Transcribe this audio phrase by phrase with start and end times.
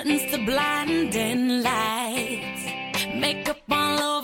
[0.00, 2.64] Open the blinding lights,
[3.14, 4.19] makeup all over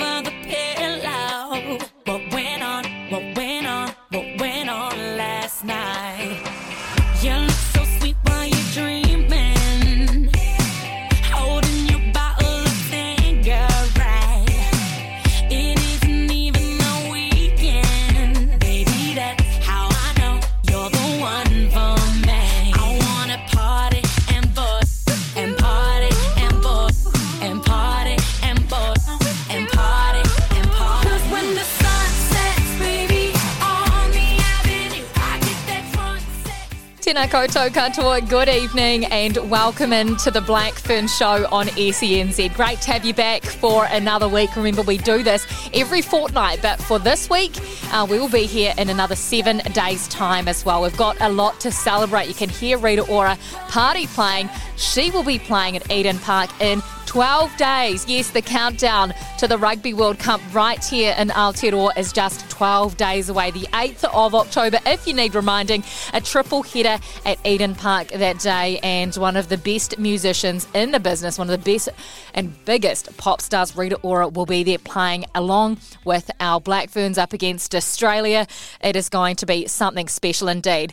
[37.17, 42.55] Tēnā koutou katoa, good evening and welcome into the Black Fern Show on SENZ.
[42.55, 44.55] Great to have you back for another week.
[44.55, 47.57] Remember, we do this every fortnight, but for this week,
[47.91, 50.83] uh, we will be here in another seven days' time as well.
[50.83, 52.29] We've got a lot to celebrate.
[52.29, 54.51] You can hear Rita Ora party playing.
[54.77, 58.07] She will be playing at Eden Park in 12 days.
[58.07, 62.97] Yes, the countdown to the Rugby World Cup right here in Aotearoa is just 12
[62.97, 63.51] days away.
[63.51, 68.41] The 8th of October, if you need reminding, a triple header at Eden Park that
[68.41, 68.79] day.
[68.83, 71.89] And one of the best musicians in the business, one of the best
[72.35, 77.19] and biggest pop stars, Rita Ora, will be there playing along with our Black Ferns
[77.19, 78.47] up against Australia.
[78.81, 80.93] It is going to be something special indeed.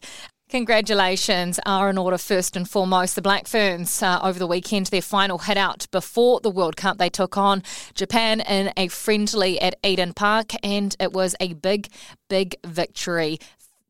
[0.53, 3.15] Congratulations are in order first and foremost.
[3.15, 6.99] The Black Ferns uh, over the weekend, their final hit out before the World Cup.
[6.99, 7.63] They took on
[7.95, 11.87] Japan in a friendly at Eden Park, and it was a big,
[12.29, 13.39] big victory.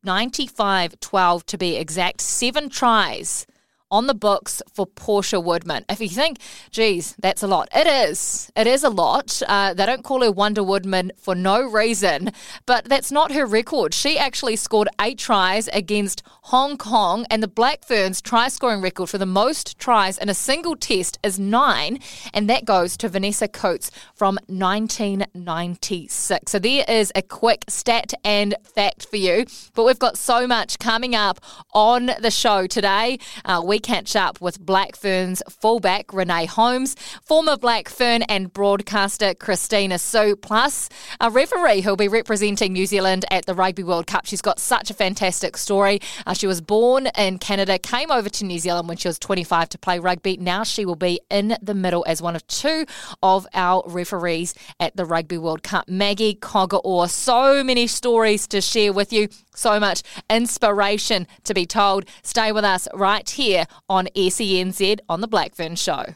[0.04, 2.22] 95 12 to be exact.
[2.22, 3.46] Seven tries
[3.94, 5.84] on the books for Portia Woodman.
[5.88, 6.38] If you think,
[6.72, 8.50] geez, that's a lot, it is.
[8.56, 9.40] It is a lot.
[9.46, 12.32] Uh, they don't call her Wonder Woodman for no reason,
[12.66, 13.94] but that's not her record.
[13.94, 19.08] She actually scored eight tries against Hong Kong, and the Black Ferns try scoring record
[19.08, 22.00] for the most tries in a single test is nine,
[22.32, 26.50] and that goes to Vanessa Cootes from 1996.
[26.50, 29.46] So there is a quick stat and fact for you.
[29.74, 31.38] But we've got so much coming up
[31.72, 33.20] on the show today.
[33.44, 39.34] Uh, we catch up with Black Ferns fullback Renee Holmes, former Black Fern and broadcaster
[39.34, 40.88] Kristina Sue, plus
[41.20, 44.24] a referee who'll be representing New Zealand at the Rugby World Cup.
[44.24, 46.00] She's got such a fantastic story.
[46.26, 49.68] Uh, she was born in Canada, came over to New Zealand when she was 25
[49.68, 50.38] to play rugby.
[50.38, 52.86] Now she will be in the middle as one of two
[53.22, 55.90] of our referees at the Rugby World Cup.
[55.90, 62.04] Maggie Cogger-Orr, so many stories to share with you, so much inspiration to be told.
[62.22, 66.14] Stay with us right here on SENZ on The Blackfern Show.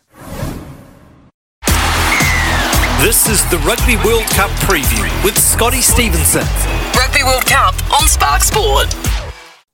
[3.01, 6.43] This is the Rugby World Cup preview with Scotty Stevenson.
[6.97, 8.93] Rugby World Cup on Spark Sport.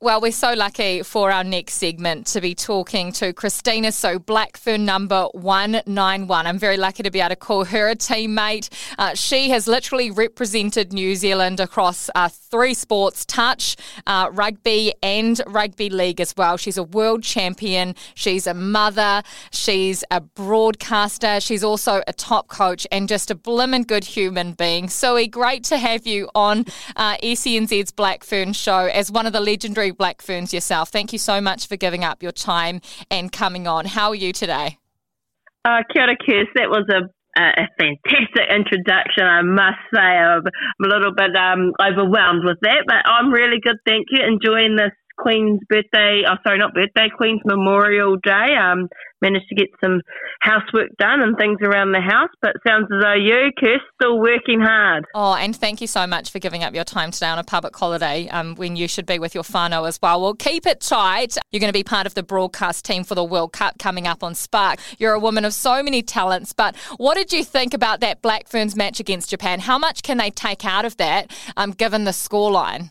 [0.05, 4.81] Well, we're so lucky for our next segment to be talking to Kristina Sue Blackfern
[4.81, 6.47] number 191.
[6.47, 8.69] I'm very lucky to be able to call her a teammate.
[8.99, 13.77] Uh, she has literally represented New Zealand across uh, three sports touch,
[14.07, 16.59] uh, rugby, and rugby league as well.
[16.59, 17.95] She's a world champion.
[18.15, 19.23] She's a mother.
[19.53, 21.41] She's a broadcaster.
[21.41, 24.91] She's also a top coach and just a blimmin' good human being.
[24.91, 29.94] Zoe, great to have you on uh, SENZ's Blackfern show as one of the legendary
[29.95, 30.91] Black Ferns yourself.
[30.91, 33.87] Thank you so much for giving up your time and coming on.
[33.87, 34.79] How are you today?
[35.65, 36.53] Uh, kia ora, Kirst.
[36.57, 37.09] That was a,
[37.41, 40.01] a fantastic introduction, I must say.
[40.01, 44.21] I'm a little bit um, overwhelmed with that, but I'm really good, thank you.
[44.27, 48.57] Enjoying this Queen's birthday, oh, sorry, not birthday, Queen's Memorial Day.
[48.61, 48.89] Um,
[49.25, 50.03] managed to get some
[50.41, 54.61] housework done and things around the house, but sounds as though you, Kirst, still working
[54.61, 55.07] hard.
[55.15, 57.75] Oh, and thank you so much for giving up your time today on a public
[57.75, 60.21] holiday um, when you should be with your whānau as well.
[60.21, 61.37] Well, keep it tight.
[61.51, 64.23] You're going to be part of the broadcast team for the World Cup coming up
[64.23, 64.79] on Spark.
[64.99, 68.49] You're a woman of so many talents, but what did you think about that Black
[68.49, 69.61] Ferns match against Japan?
[69.61, 72.91] How much can they take out of that um, given the scoreline?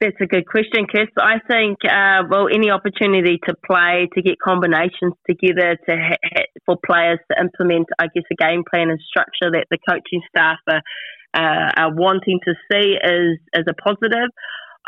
[0.00, 1.08] That's a good question, Chris.
[1.18, 6.50] I think, uh, well, any opportunity to play, to get combinations together, to ha- ha-
[6.66, 10.58] for players to implement, I guess, a game plan and structure that the coaching staff
[10.68, 10.82] are,
[11.34, 14.30] uh, are wanting to see is is a positive.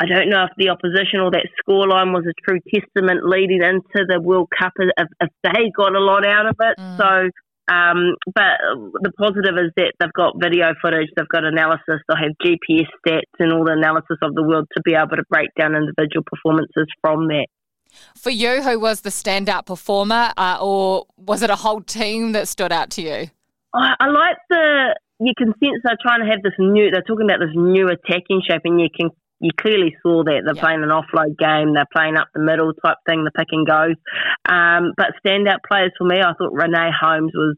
[0.01, 4.07] I don't know if the opposition or that scoreline was a true testament leading into
[4.07, 6.79] the World Cup if, if they got a lot out of it.
[6.79, 6.97] Mm.
[6.97, 7.31] So
[7.69, 8.57] um, but
[9.03, 13.37] the positive is that they've got video footage, they've got analysis, they'll have GPS stats
[13.39, 16.87] and all the analysis of the world to be able to break down individual performances
[17.03, 17.47] from that.
[18.15, 22.49] For you, who was the standout performer, uh, or was it a whole team that
[22.49, 23.31] stood out to you?
[23.75, 24.99] I, I like the.
[25.21, 26.91] You can sense they're trying to have this new.
[26.91, 30.55] They're talking about this new attacking shape, and you can you clearly saw that they're
[30.55, 30.61] yeah.
[30.61, 33.97] playing an offload game, they're playing up the middle type thing, the pick and goes.
[34.49, 37.57] Um, but standout players for me, I thought Renee Holmes was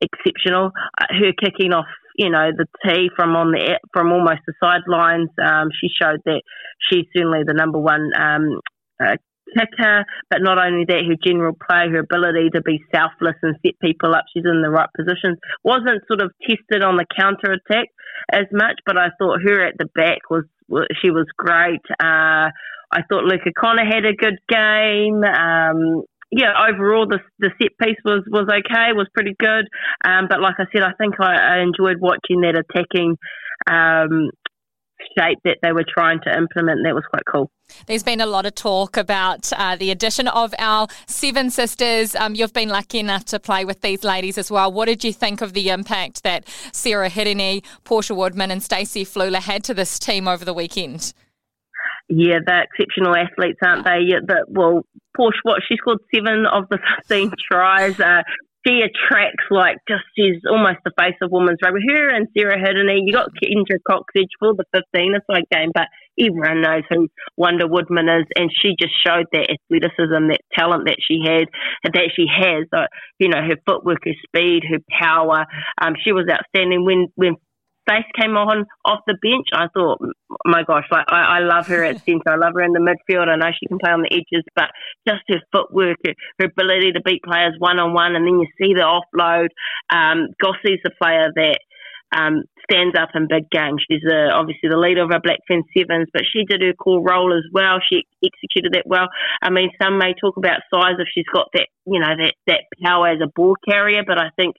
[0.00, 0.70] exceptional.
[1.00, 5.30] Uh, her kicking off, you know, the tee from on the from almost the sidelines,
[5.42, 6.42] um, she showed that
[6.90, 8.60] she's certainly the number one um,
[9.00, 9.16] uh,
[9.56, 10.04] kicker.
[10.28, 14.14] But not only that, her general play, her ability to be selfless and set people
[14.14, 15.38] up, she's in the right positions.
[15.64, 17.88] Wasn't sort of tested on the counter attack
[18.32, 20.44] as much, but I thought her at the back was
[21.00, 21.82] she was great.
[22.00, 22.50] Uh,
[22.90, 25.22] I thought Luka Connor had a good game.
[25.24, 29.66] Um, yeah, overall the the set piece was was okay, was pretty good.
[30.04, 33.16] Um, but like I said, I think I, I enjoyed watching that attacking
[33.70, 34.30] um,
[35.18, 36.80] shape that they were trying to implement.
[36.84, 37.50] That was quite cool.
[37.86, 42.14] There's been a lot of talk about uh, the addition of our seven sisters.
[42.14, 44.72] Um, you've been lucky enough to play with these ladies as well.
[44.72, 49.40] What did you think of the impact that Sarah Hirini, Portia Woodman, and Stacey Fluhler
[49.40, 51.12] had to this team over the weekend?
[52.08, 54.00] Yeah, they're exceptional athletes, aren't they?
[54.06, 54.82] Yeah, but well,
[55.14, 58.00] Portia, what she scored seven of the fifteen tries.
[58.00, 58.22] Uh,
[58.66, 61.80] she attracts like just she's almost the face of women's rugby.
[61.88, 65.88] Her and Sarah Hirini, you got Kendra Cocksedge for the fifteen aside game, but
[66.18, 70.98] everyone knows who Wonder Woodman is, and she just showed that athleticism, that talent that
[71.00, 71.48] she had,
[71.84, 72.66] that she has.
[72.72, 72.86] Uh,
[73.18, 75.46] you know, her footwork, her speed, her power.
[75.80, 77.36] Um, she was outstanding when when
[77.88, 80.00] Stace came on off the bench, I thought,
[80.44, 82.30] my gosh, like I, I love her at centre.
[82.30, 83.28] I love her in the midfield.
[83.28, 84.70] I know she can play on the edges, but
[85.06, 88.46] just her footwork, her, her ability to beat players one on one, and then you
[88.58, 89.48] see the offload.
[89.90, 91.58] Um, Gossie's the player that
[92.12, 93.84] um, stands up in big games.
[93.88, 97.02] She's uh, obviously the leader of our Black Blackfern Sevens, but she did her core
[97.02, 97.80] role as well.
[97.80, 99.08] She executed that well.
[99.42, 102.62] I mean, some may talk about size if she's got that, you know, that, that
[102.82, 104.56] power as a ball carrier, but I think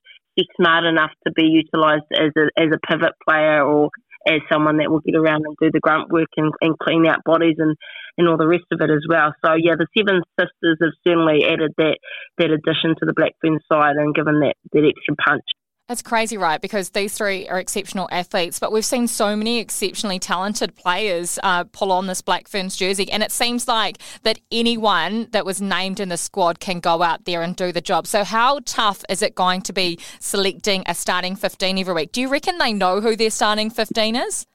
[0.60, 3.90] smart enough to be utilised as a as a pivot player or
[4.28, 7.24] as someone that will get around and do the grunt work and, and clean out
[7.24, 7.76] bodies and,
[8.18, 9.34] and all the rest of it as well.
[9.44, 11.98] So yeah, the Seven Sisters have certainly added that
[12.38, 15.46] that addition to the Blackfern side and given that, that extra punch.
[15.90, 16.62] That's crazy, right?
[16.62, 21.64] Because these three are exceptional athletes, but we've seen so many exceptionally talented players uh,
[21.64, 26.00] pull on this Black Ferns jersey, and it seems like that anyone that was named
[26.00, 28.06] in the squad can go out there and do the job.
[28.06, 32.12] So, how tough is it going to be selecting a starting 15 every week?
[32.12, 34.46] Do you reckon they know who their starting 15 is?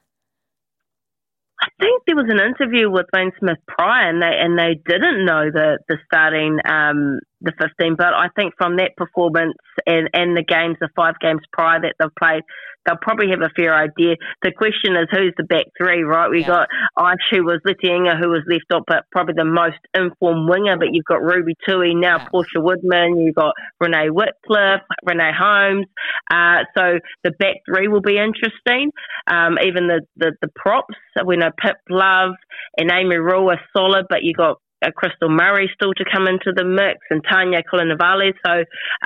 [1.65, 5.25] I think there was an interview with Wayne Smith prior, and they and they didn't
[5.25, 7.95] know the the starting um, the 15.
[7.97, 9.55] But I think from that performance
[9.87, 12.43] and, and the games, the five games prior that they've played,
[12.85, 14.15] they'll probably have a fair idea.
[14.41, 16.29] The question is who's the back three, right?
[16.29, 16.47] We yeah.
[16.47, 16.67] got
[16.97, 20.77] Ice, who was Leti-I'iga, who was left off, but probably the most informed winger.
[20.77, 22.27] But you've got Ruby Tui, now yeah.
[22.29, 25.87] Portia Woodman, you've got Renee Wickliffe, Renee Holmes.
[26.31, 28.91] Uh, so the back three will be interesting.
[29.27, 32.31] Um, even the, the, the props, we know Pip Love
[32.77, 36.51] and Amy Rule are solid, but you've got uh, Krystal Murray still to come into
[36.55, 38.33] the mix and Tanya Kalounivale.
[38.45, 38.51] So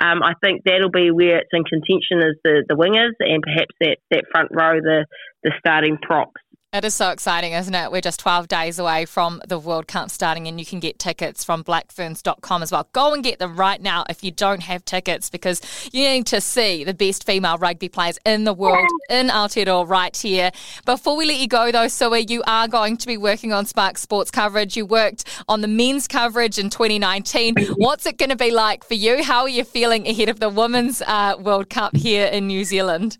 [0.02, 3.74] um, I think that'll be where it's in contention is the, the wingers and perhaps
[3.80, 5.06] that, that front row, the,
[5.42, 6.40] the starting props.
[6.72, 7.90] It is so exciting, isn't it?
[7.90, 11.42] We're just 12 days away from the World Cup starting, and you can get tickets
[11.42, 12.88] from blackferns.com as well.
[12.92, 15.60] Go and get them right now if you don't have tickets because
[15.92, 20.16] you need to see the best female rugby players in the world in Aotearoa right
[20.16, 20.52] here.
[20.86, 23.98] Before we let you go, though, Sue, you are going to be working on Spark
[23.98, 24.76] Sports coverage.
[24.76, 27.56] You worked on the men's coverage in 2019.
[27.78, 29.24] What's it going to be like for you?
[29.24, 33.18] How are you feeling ahead of the Women's uh, World Cup here in New Zealand?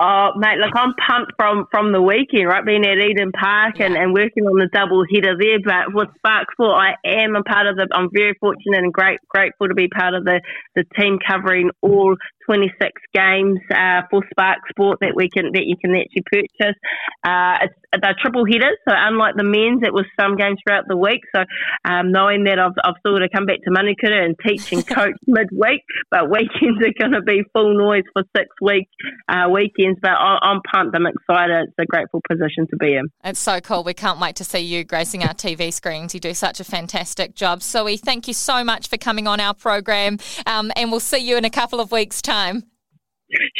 [0.00, 2.64] Oh, mate, look, I'm pumped from, from the weekend, right?
[2.64, 5.60] Being at Eden Park and, and working on the double header there.
[5.64, 9.20] But with Spark Sport, I am a part of the, I'm very fortunate and great,
[9.28, 10.40] grateful to be part of the,
[10.74, 15.76] the team covering all 26 games uh, for Spark Sport that we can that you
[15.76, 16.76] can actually purchase.
[17.24, 20.96] Uh, it's they're triple headers, so unlike the men's, it was some games throughout the
[20.96, 21.20] week.
[21.34, 21.44] So
[21.84, 24.86] um, knowing that I've, I've still got to come back to Manukura and teach and
[24.98, 28.88] coach midweek, but weekends are going to be full noise for six week
[29.28, 29.98] uh, weekends.
[30.02, 30.96] But I, I'm pumped.
[30.96, 31.68] I'm excited.
[31.68, 33.06] It's a grateful position to be in.
[33.22, 33.84] It's so cool.
[33.84, 36.14] We can't wait to see you gracing our TV screens.
[36.14, 37.62] You do such a fantastic job.
[37.62, 41.18] So we thank you so much for coming on our program, um, and we'll see
[41.18, 42.33] you in a couple of weeks' time.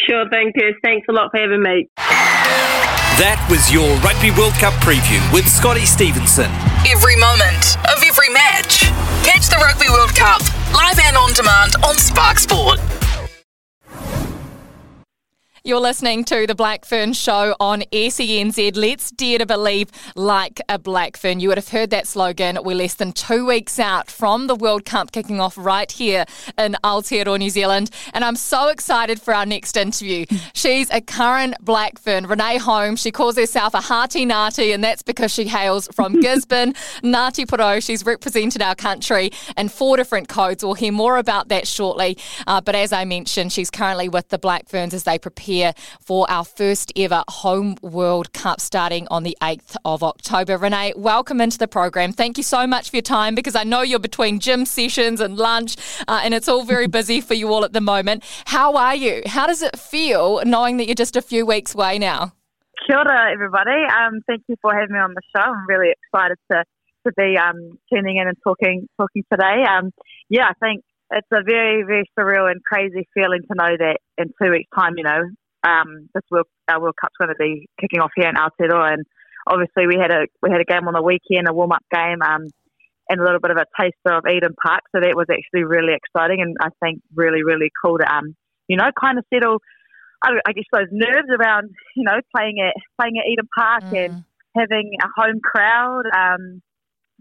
[0.09, 0.75] Sure thing, Kirst.
[0.83, 1.89] Thanks a lot for having me.
[3.23, 6.51] That was your Rugby World Cup preview with Scotty Stevenson.
[6.83, 8.91] Every moment of every match.
[9.23, 10.43] Catch the Rugby World Cup
[10.75, 12.94] live and on demand on Spark Sport.
[15.67, 18.77] You're listening to the Black Fern Show on SENZ.
[18.77, 21.41] Let's dare to believe like a Black Fern.
[21.41, 22.59] You would have heard that slogan.
[22.63, 26.27] We're less than two weeks out from the World Cup kicking off right here
[26.59, 27.89] in Aotearoa, New Zealand.
[28.13, 30.27] And I'm so excited for our next interview.
[30.53, 33.01] She's a current Black Fern, Renee Holmes.
[33.01, 37.83] She calls herself a Hati Ngati, and that's because she hails from Gisborne, Ngati Porou.
[37.83, 40.63] She's represented our country in four different codes.
[40.63, 42.19] We'll hear more about that shortly.
[42.47, 45.54] Uh, but as I mentioned, she's currently with the Black Ferns as they prepare
[46.01, 50.59] for our first ever Home World Cup starting on the 8th of October.
[50.59, 52.13] Renee, welcome into the program.
[52.13, 55.37] Thank you so much for your time because I know you're between gym sessions and
[55.37, 55.77] lunch
[56.09, 58.25] uh, and it's all very busy for you all at the moment.
[58.47, 59.23] How are you?
[59.27, 62.33] How does it feel knowing that you're just a few weeks away now?
[62.87, 63.71] Kia ora, everybody.
[63.71, 65.43] Um, thank you for having me on the show.
[65.43, 66.65] I'm really excited to,
[67.07, 69.65] to be um, tuning in and talking talking today.
[69.69, 69.91] Um,
[70.29, 74.33] yeah, I think it's a very, very surreal and crazy feeling to know that in
[74.41, 75.23] two weeks' time, you know,
[75.65, 79.05] um, this World, our World Cup's going to be kicking off here in Aotearoa, and
[79.47, 82.23] obviously we had a we had a game on the weekend, a warm up game,
[82.23, 82.47] um,
[83.09, 84.83] and a little bit of a taster of Eden Park.
[84.95, 88.37] So that was actually really exciting, and I think really really cool to um,
[88.69, 89.59] you know, kind of settle.
[90.23, 94.05] I, I guess those nerves around you know playing at playing at Eden Park mm.
[94.05, 94.25] and
[94.57, 96.05] having a home crowd.
[96.15, 96.63] Um,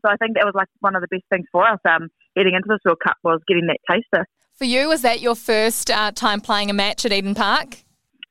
[0.05, 2.55] so I think that was like one of the best things for us um, getting
[2.55, 4.27] into this World Cup was getting that taster.
[4.53, 7.82] For you, was that your first uh, time playing a match at Eden Park?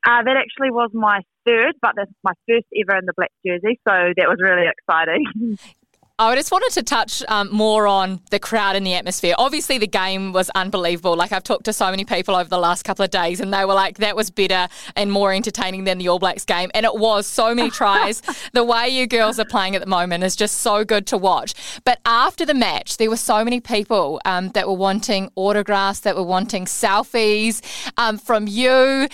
[0.06, 3.78] Uh, that actually was my third, but that's my first ever in the black jersey,
[3.86, 5.58] so that was really exciting.
[6.18, 9.34] I just wanted to touch um, more on the crowd and the atmosphere.
[9.38, 11.16] Obviously, the game was unbelievable.
[11.16, 13.64] Like, I've talked to so many people over the last couple of days, and they
[13.64, 16.70] were like, that was better and more entertaining than the All Blacks game.
[16.74, 18.22] And it was so many tries.
[18.52, 21.54] the way you girls are playing at the moment is just so good to watch.
[21.84, 26.14] But after the match, there were so many people um, that were wanting autographs, that
[26.14, 27.62] were wanting selfies
[27.96, 29.08] um, from you.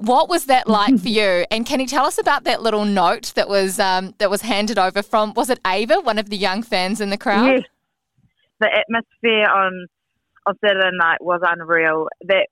[0.00, 1.44] What was that like for you?
[1.50, 4.78] And can you tell us about that little note that was um, that was handed
[4.78, 7.52] over from was it Ava, one of the young fans in the crowd?
[7.52, 7.62] Yes.
[8.60, 9.86] The atmosphere on
[10.46, 12.08] on Saturday night was unreal.
[12.22, 12.46] That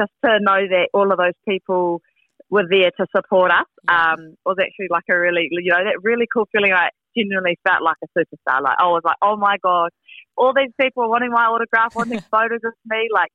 [0.00, 2.00] just to know that all of those people
[2.48, 4.14] were there to support us yeah.
[4.14, 6.72] um, was actually like a really you know that really cool feeling.
[6.72, 8.62] I genuinely felt like a superstar.
[8.62, 9.90] Like I was like, oh my god,
[10.38, 13.08] all these people are wanting my autograph, wanting photos of me.
[13.12, 13.30] Like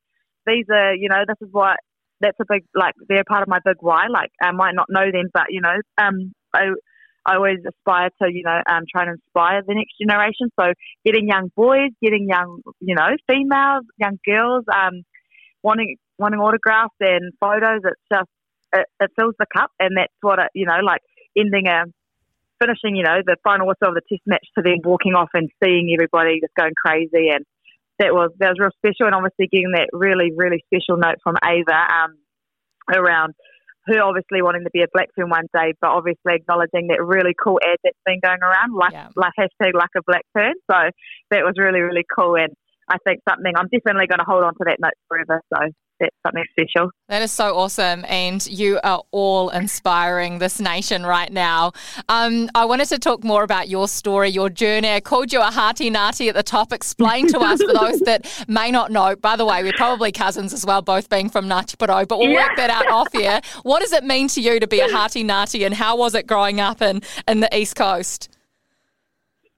[0.48, 1.78] these are you know this is what
[2.24, 4.08] that's a big like they're part of my big why.
[4.08, 6.70] Like I might not know them, but you know, um, I
[7.26, 10.50] I always aspire to you know um try and inspire the next generation.
[10.60, 10.74] So
[11.06, 15.04] getting young boys, getting young you know females, young girls, um,
[15.62, 17.82] wanting wanting autographs and photos.
[17.84, 18.30] It's just
[18.74, 21.02] it, it fills the cup, and that's what it you know like
[21.38, 21.84] ending a
[22.64, 25.50] finishing, you know, the final whistle of the test match to then walking off and
[25.64, 27.46] seeing everybody just going crazy and
[28.00, 31.36] that was that was real special, and obviously getting that really really special note from
[31.44, 32.18] Ava um,
[32.94, 33.34] around
[33.86, 37.36] her obviously wanting to be a black fern one day, but obviously acknowledging that really
[37.36, 39.10] cool ad that's been going around, like yeah.
[39.16, 40.54] like hashtag like a black fern.
[40.72, 40.78] So
[41.32, 42.54] that was really really cool, and
[42.90, 45.42] I think something I'm definitely going to hold on to that note forever.
[45.54, 45.60] So
[46.00, 46.92] that's something special.
[47.10, 48.06] That is so awesome.
[48.08, 51.72] And you are all inspiring this nation right now.
[52.10, 54.90] Um, I wanted to talk more about your story, your journey.
[54.90, 56.74] I called you a Hati Ngati at the top.
[56.74, 59.16] Explain to us, for those that may not know.
[59.16, 62.48] By the way, we're probably cousins as well, both being from Ngati but we'll yeah.
[62.48, 63.42] work that out off here.
[63.64, 66.28] What does it mean to you to be a Hati Ngati and how was it
[66.28, 68.30] growing up in, in the East Coast?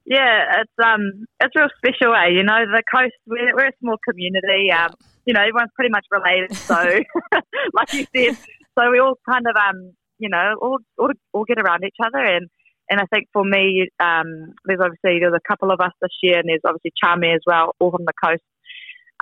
[0.06, 2.28] Yeah, it's um, it's real special, eh?
[2.28, 4.72] You know, the coast we're, we're a small community.
[4.72, 4.94] Um,
[5.26, 6.56] you know, everyone's pretty much related.
[6.56, 6.76] So,
[7.74, 8.38] like you said,
[8.78, 12.24] so we all kind of, um, you know, all, all, all get around each other.
[12.24, 12.48] And,
[12.90, 16.38] and I think for me, um, there's obviously, there's a couple of us this year
[16.38, 18.44] and there's obviously Charmy as well, all from the coast.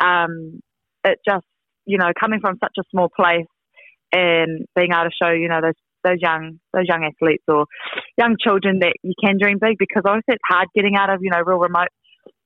[0.03, 0.59] Um,
[1.05, 1.45] it just,
[1.85, 3.47] you know, coming from such a small place
[4.11, 7.65] and being able to show, you know, those those young those young athletes or
[8.17, 11.31] young children that you can dream big because obviously it's hard getting out of you
[11.31, 11.87] know real remote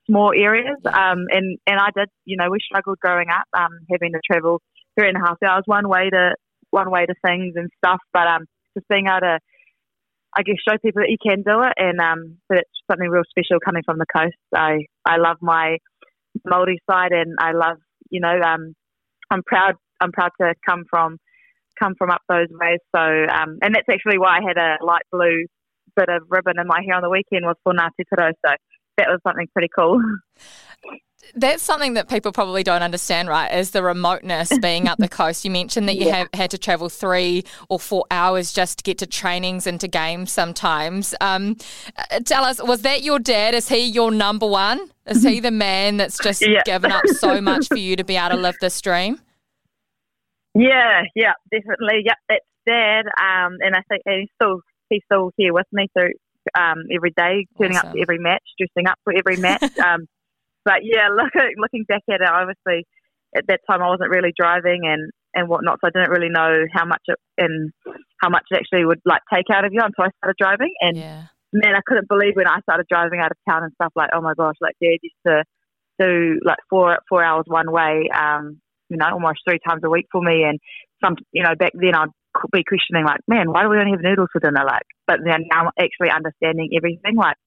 [0.08, 0.78] small areas.
[0.86, 4.62] Um, and, and I did, you know, we struggled growing up, um, having to travel
[4.98, 6.36] three and a half hours one way to
[6.72, 8.00] one way to things and stuff.
[8.14, 8.46] But um,
[8.76, 9.40] just being able to,
[10.36, 13.24] I guess, show people that you can do it, and um, that it's something real
[13.30, 14.36] special coming from the coast.
[14.56, 15.78] I I love my
[16.46, 17.78] Maori side, and I love
[18.10, 18.74] you know um,
[19.32, 21.18] I'm proud I'm proud to come from
[21.80, 22.80] come from up those ways.
[22.96, 25.46] So um, and that's actually why I had a light blue
[25.96, 28.32] bit of ribbon in my hair on the weekend was for Ngāti Tiro.
[28.46, 28.54] So
[28.98, 30.02] that was something pretty cool.
[31.36, 33.54] That's something that people probably don't understand, right?
[33.54, 35.44] Is the remoteness being up the coast.
[35.44, 36.16] You mentioned that you yeah.
[36.16, 39.90] have had to travel three or four hours just to get to trainings and to
[39.90, 41.14] games sometimes.
[41.20, 41.58] Um,
[41.98, 43.54] uh, tell us, was that your dad?
[43.56, 44.90] Is he your number one?
[45.06, 46.62] Is he the man that's just yeah.
[46.66, 49.20] given up so much for you to be able to live this dream?
[50.54, 52.04] Yeah, yeah, definitely.
[52.06, 53.06] Yeah, that's dad.
[53.20, 56.14] Um, and I think and he's still he's still here with me through
[56.58, 57.90] um, every day, turning awesome.
[57.90, 59.78] up to every match, dressing up for every match.
[59.80, 60.08] um,
[60.66, 62.86] but yeah, look, looking back at it, obviously
[63.36, 66.66] at that time I wasn't really driving and and whatnot, so I didn't really know
[66.74, 67.72] how much it and
[68.22, 70.74] how much it actually would like take out of you until I started driving.
[70.82, 71.26] And yeah.
[71.54, 73.92] man, I couldn't believe when I started driving out of town and stuff.
[73.96, 75.44] Like, oh my gosh, like Dad used to
[76.00, 78.60] do like four four hours one way, um,
[78.90, 80.44] you know, almost three times a week for me.
[80.44, 80.60] And
[81.04, 82.10] some, you know, back then I'd
[82.52, 84.64] be questioning like, man, why do we only have noodles for dinner?
[84.66, 87.16] Like, but then now I'm actually understanding everything.
[87.16, 87.38] Like,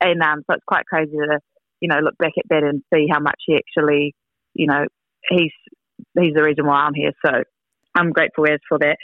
[0.00, 1.38] and um, so it's quite crazy to
[1.84, 4.14] you know, look back at that and see how much he actually,
[4.54, 4.86] you know,
[5.28, 5.52] he's
[6.18, 7.12] he's the reason why I'm here.
[7.24, 7.42] So
[7.94, 8.96] I'm grateful as for that.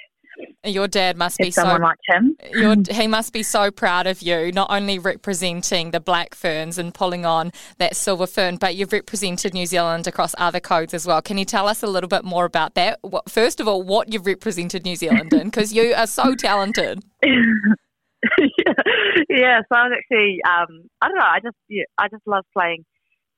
[0.65, 2.37] Your dad must be someone so, like him.
[2.53, 6.93] Your, he must be so proud of you, not only representing the black ferns and
[6.93, 11.23] pulling on that silver fern, but you've represented New Zealand across other codes as well.
[11.23, 13.01] Can you tell us a little bit more about that?
[13.29, 17.03] First of all, what you've represented New Zealand in, because you are so talented.
[17.23, 22.45] yeah, so I was actually, um, I don't know, I just, yeah, I just love
[22.53, 22.85] playing.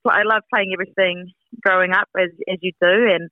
[0.04, 1.30] I love playing everything
[1.60, 3.30] growing up as as you do, and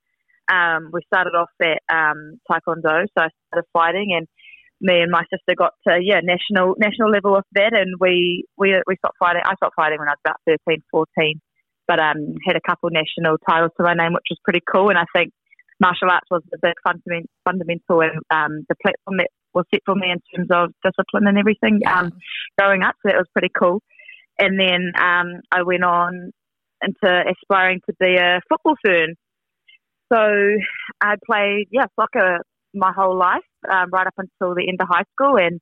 [0.51, 4.27] um, we started off at um, taekwondo, so I started fighting, and
[4.81, 8.75] me and my sister got to yeah national national level with that, and we we
[8.87, 9.41] we stopped fighting.
[9.45, 11.41] I stopped fighting when I was about 13, 14,
[11.87, 14.97] but um, had a couple national titles to my name, which was pretty cool, and
[14.97, 15.31] I think
[15.79, 19.95] martial arts was the big fundament, fundamental and um, the platform that was set for
[19.95, 22.11] me in terms of discipline and everything um,
[22.57, 22.95] growing up.
[23.01, 23.81] So that was pretty cool.
[24.39, 26.31] And then um, I went on
[26.81, 29.15] into aspiring to be a football fern.
[30.11, 30.19] So
[31.01, 32.39] I played, yeah, soccer
[32.73, 35.37] my whole life, um, right up until the end of high school.
[35.37, 35.59] And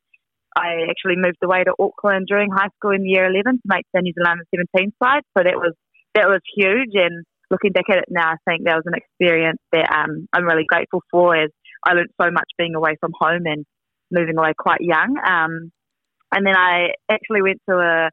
[0.55, 4.01] I actually moved away to Auckland during high school in year 11 to make the
[4.01, 4.41] New Zealand
[4.73, 5.21] 17 side.
[5.37, 5.73] So that was,
[6.15, 6.93] that was huge.
[6.95, 10.45] And looking back at it now, I think that was an experience that um, I'm
[10.45, 11.49] really grateful for as
[11.85, 13.65] I learned so much being away from home and
[14.11, 15.15] moving away quite young.
[15.17, 15.71] Um,
[16.31, 18.09] and then I actually went to a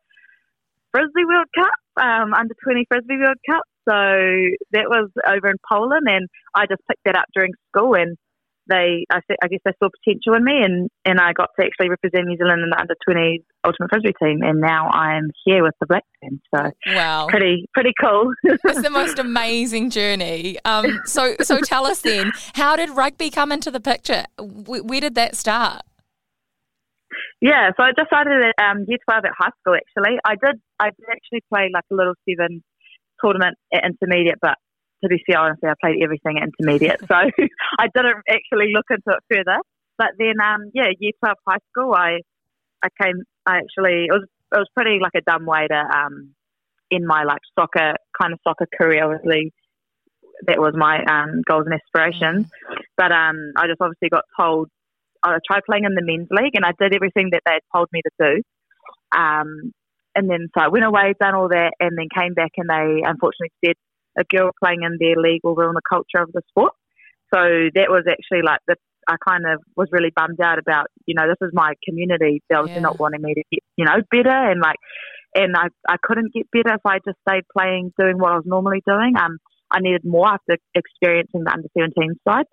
[0.92, 3.62] Frisbee World Cup, um, under 20 Frisbee World Cup.
[3.88, 3.94] So
[4.72, 7.94] that was over in Poland, and I just picked that up during school.
[7.94, 8.16] And
[8.68, 11.88] they, I, I guess, they saw potential in me, and, and I got to actually
[11.88, 14.40] represent New Zealand in the under 20 Ultimate Frisbee team.
[14.42, 16.40] And now I'm here with the Black Team.
[16.54, 18.32] So wow, pretty pretty cool.
[18.42, 20.58] it's the most amazing journey.
[20.64, 24.24] Um, so so tell us then, how did rugby come into the picture?
[24.38, 25.82] Where, where did that start?
[27.40, 30.18] Yeah, so I decided at um, year 12 at high school, actually.
[30.24, 32.62] I did I did actually play like a little seven
[33.22, 34.56] tournament at intermediate, but
[35.02, 37.00] to be fair, honestly, I played everything at intermediate.
[37.00, 37.14] So
[37.78, 39.58] I didn't actually look into it further.
[39.98, 42.20] But then, um, yeah, year 12 high school, I
[42.82, 46.34] I came, I actually, it was, it was pretty like a dumb way to um,
[46.92, 49.52] end my like soccer, kind of soccer career, obviously.
[50.46, 52.44] That was my um, goals and aspirations.
[52.44, 52.76] Mm.
[52.98, 54.68] But um, I just obviously got told
[55.22, 57.88] I tried playing in the men's league and I did everything that they had told
[57.92, 58.42] me to do.
[59.18, 59.72] Um,
[60.16, 63.02] and then so I went away, done all that, and then came back and they
[63.04, 63.76] unfortunately said
[64.18, 66.72] a girl playing in their league will ruin the culture of the sport.
[67.34, 67.40] So
[67.74, 68.76] that was actually like the
[69.08, 72.42] I kind of was really bummed out about, you know, this is my community.
[72.50, 72.80] They was yeah.
[72.80, 74.76] not wanting me to get, you know, better and like
[75.34, 78.46] and I, I couldn't get better if I just stayed playing, doing what I was
[78.46, 79.14] normally doing.
[79.16, 79.38] Um
[79.70, 82.46] I needed more after experiencing the under seventeen side.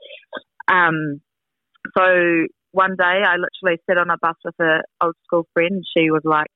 [0.71, 1.21] Um
[1.97, 2.03] so
[2.71, 5.83] one day I literally sat on a bus with an old school friend.
[5.95, 6.47] She was like,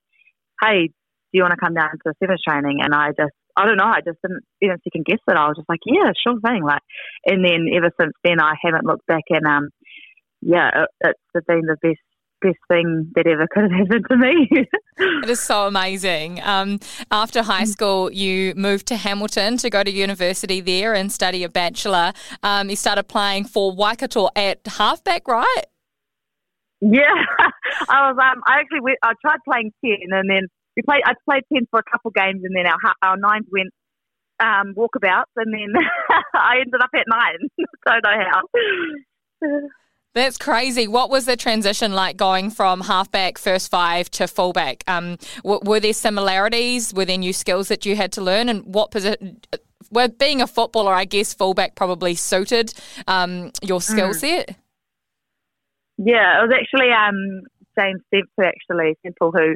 [0.61, 0.89] "Hey,
[1.31, 3.85] do you want to come down to sevens training?" And I just, I don't know,
[3.85, 5.37] I just didn't you even second guess it.
[5.37, 6.81] I was just like, "Yeah, sure thing." Like,
[7.25, 9.23] and then ever since then, I haven't looked back.
[9.29, 9.69] And um,
[10.41, 11.99] yeah, it, it's been the best
[12.41, 14.47] best thing that ever could have happened to me.
[15.23, 16.41] it is so amazing.
[16.43, 16.79] Um,
[17.11, 17.67] after high mm.
[17.67, 22.13] school, you moved to Hamilton to go to university there and study a bachelor.
[22.43, 25.63] Um, you started playing for Waikato at halfback, right?
[26.79, 27.01] Yeah,
[27.89, 28.17] I was.
[28.21, 31.01] Um, I actually went, I tried playing ten, and then we played.
[31.05, 33.73] I played ten for a couple games, and then our our nines went
[34.39, 35.73] um, walkabouts, and then
[36.35, 37.49] I ended up at nine.
[37.85, 39.59] Don't know how.
[40.13, 40.87] That's crazy.
[40.87, 44.83] What was the transition like going from halfback, first five to fullback?
[44.87, 46.93] Um, w- were there similarities?
[46.93, 48.49] Were there new skills that you had to learn?
[48.49, 49.41] And what position?
[49.91, 52.73] Well, being a footballer, I guess fullback probably suited
[53.07, 54.15] um, your skill mm.
[54.15, 54.55] set.
[55.97, 57.41] Yeah, it was actually um,
[57.77, 59.55] James Stemple, actually Simple, who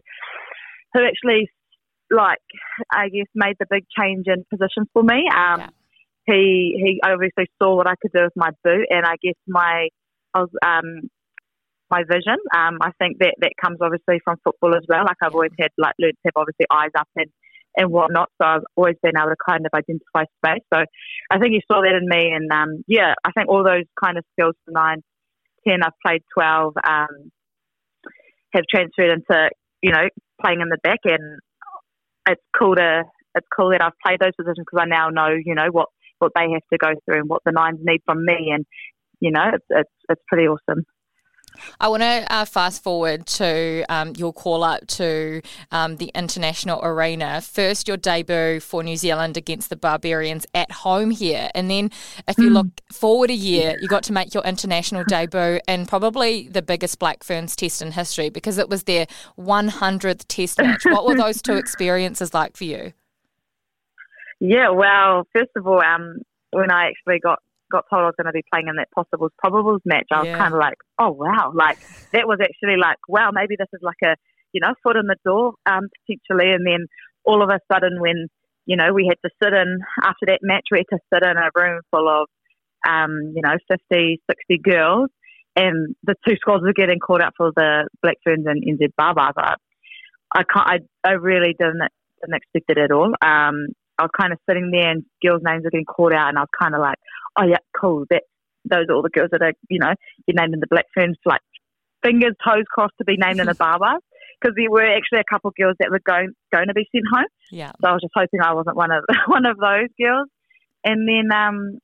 [0.93, 1.49] who actually
[2.10, 2.39] like
[2.91, 5.27] I guess made the big change in positions for me.
[5.34, 5.69] Um, yeah.
[6.25, 9.89] He he obviously saw what I could do with my boot, and I guess my
[10.34, 11.10] I was, um,
[11.89, 12.38] my vision.
[12.56, 15.04] Um, I think that that comes obviously from football as well.
[15.04, 17.27] Like I've always had like learned to have obviously eyes up and
[17.77, 18.30] and whatnot.
[18.41, 20.63] So I've always been able to kind of identify space.
[20.73, 20.84] So
[21.32, 24.17] I think he saw that in me, and um, yeah, I think all those kind
[24.17, 25.04] of skills from nine,
[25.67, 27.32] ten, I've played twelve, um,
[28.54, 29.49] have transferred into
[29.82, 30.08] you know
[30.41, 31.39] playing in the back, end,
[32.27, 33.04] it's cool to
[33.36, 36.32] it's cool that I've played those positions because I now know you know what what
[36.36, 38.65] they have to go through and what the nines need from me, and
[39.19, 40.84] you know it's it's, it's pretty awesome.
[41.80, 46.80] I want to uh, fast forward to um, your call up to um, the international
[46.84, 47.41] arena.
[47.41, 51.50] First, your debut for New Zealand against the Barbarians at home here.
[51.56, 51.91] And then,
[52.28, 52.93] if you look hmm.
[52.93, 57.24] forward a year, you got to make your international debut in probably the biggest Black
[57.24, 60.84] Ferns test in history because it was their 100th test match.
[60.86, 62.93] What were those two experiences like for you?
[64.39, 66.21] Yeah, well, first of all, um,
[66.52, 67.39] when I actually got
[67.71, 70.27] got told I was going to be playing in that possibles probables match, I was
[70.27, 70.38] yeah.
[70.38, 71.79] kind of like, oh wow, like
[72.13, 74.15] that was actually like, wow, maybe this is like a
[74.53, 76.51] you know foot in the door um, potentially.
[76.51, 76.88] And then
[77.25, 78.27] all of a sudden, when
[78.65, 81.38] you know we had to sit in after that match, we had to sit in
[81.38, 82.27] a room full of
[82.88, 85.10] um, you know 50, 60 girls,
[85.55, 89.34] and the two squads were getting called out for the Black Ferns and NZ Barbars.
[89.38, 89.55] I,
[90.34, 91.81] I can't, I, I really didn't
[92.21, 93.13] didn't expect it at all.
[93.21, 96.38] Um, I was kind of sitting there and girls' names were getting called out, and
[96.38, 96.97] I was kind of like,
[97.38, 98.06] oh yeah, cool.
[98.10, 98.24] That
[98.65, 99.94] those are all the girls that are, you know,
[100.28, 101.41] you're named in the Black Ferns, like
[102.04, 104.00] fingers, toes crossed to be named in the Barbars.
[104.39, 107.06] Because there were actually a couple of girls that were going going to be sent
[107.13, 107.30] home.
[107.52, 107.72] Yeah.
[107.80, 110.30] So I was just hoping I wasn't one of one of those girls.
[110.84, 111.78] And then um,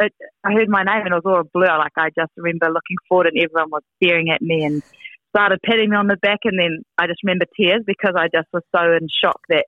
[0.00, 0.12] it,
[0.44, 1.78] I heard my name and it was all a blur.
[1.78, 4.82] Like I just remember looking forward and everyone was staring at me and
[5.30, 6.40] started patting me on the back.
[6.42, 9.66] And then I just remember tears because I just was so in shock that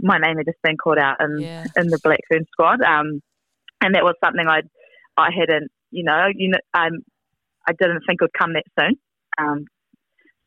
[0.00, 1.64] my name had just been called out in yeah.
[1.76, 2.80] in the Black Fern squad.
[2.80, 3.20] Um,
[3.80, 4.62] and that was something I
[5.16, 7.00] I hadn't you know you know um,
[7.66, 8.94] I didn't think would come that soon.
[9.38, 9.64] Um,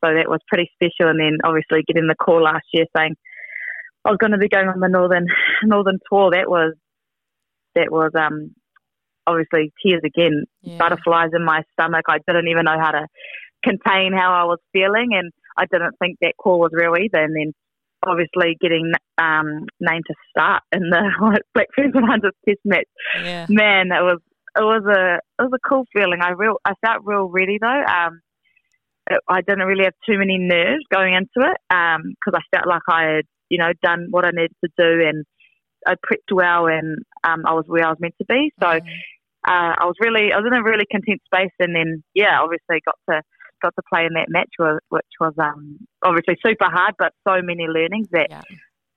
[0.04, 1.10] so that was pretty special.
[1.10, 3.14] And then obviously getting the call last year saying
[4.04, 5.26] I was going to be going on the northern
[5.62, 6.30] northern tour.
[6.30, 6.74] That was
[7.74, 8.54] that was um
[9.26, 10.76] obviously tears again, yeah.
[10.76, 12.04] butterflies in my stomach.
[12.08, 13.06] I didn't even know how to
[13.64, 17.24] contain how I was feeling, and I didn't think that call was real either.
[17.24, 17.52] And then
[18.06, 22.88] obviously getting um, named to start in the Black Ferns 100 Test match.
[23.22, 23.46] Yeah.
[23.48, 24.20] Man, it was
[24.56, 26.20] it was a it was a cool feeling.
[26.22, 27.66] I real I felt real ready though.
[27.66, 28.20] Um,
[29.10, 32.66] it, I didn't really have too many nerves going into it because um, I felt
[32.66, 35.24] like I had you know done what I needed to do and
[35.86, 38.50] I prepped well and um, I was where I was meant to be.
[38.60, 38.80] So mm.
[39.46, 42.80] uh, I was really I was in a really content space and then yeah, obviously
[42.84, 43.22] got to
[43.62, 44.50] got to play in that match,
[44.88, 48.42] which was um, obviously super hard, but so many learnings that yeah.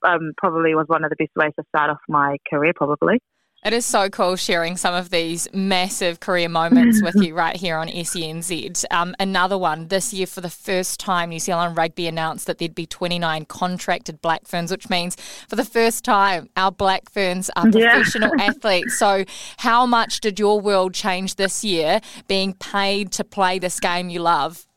[0.06, 3.20] um, probably was one of the best ways to start off my career, probably.
[3.64, 7.76] It is so cool sharing some of these massive career moments with you right here
[7.76, 8.84] on SENZ.
[8.92, 12.76] Um, another one this year, for the first time, New Zealand Rugby announced that there'd
[12.76, 15.16] be 29 contracted Black Ferns, which means
[15.48, 18.44] for the first time, our Black Ferns are professional yeah.
[18.48, 18.96] athletes.
[18.96, 19.24] So,
[19.56, 24.20] how much did your world change this year being paid to play this game you
[24.20, 24.68] love?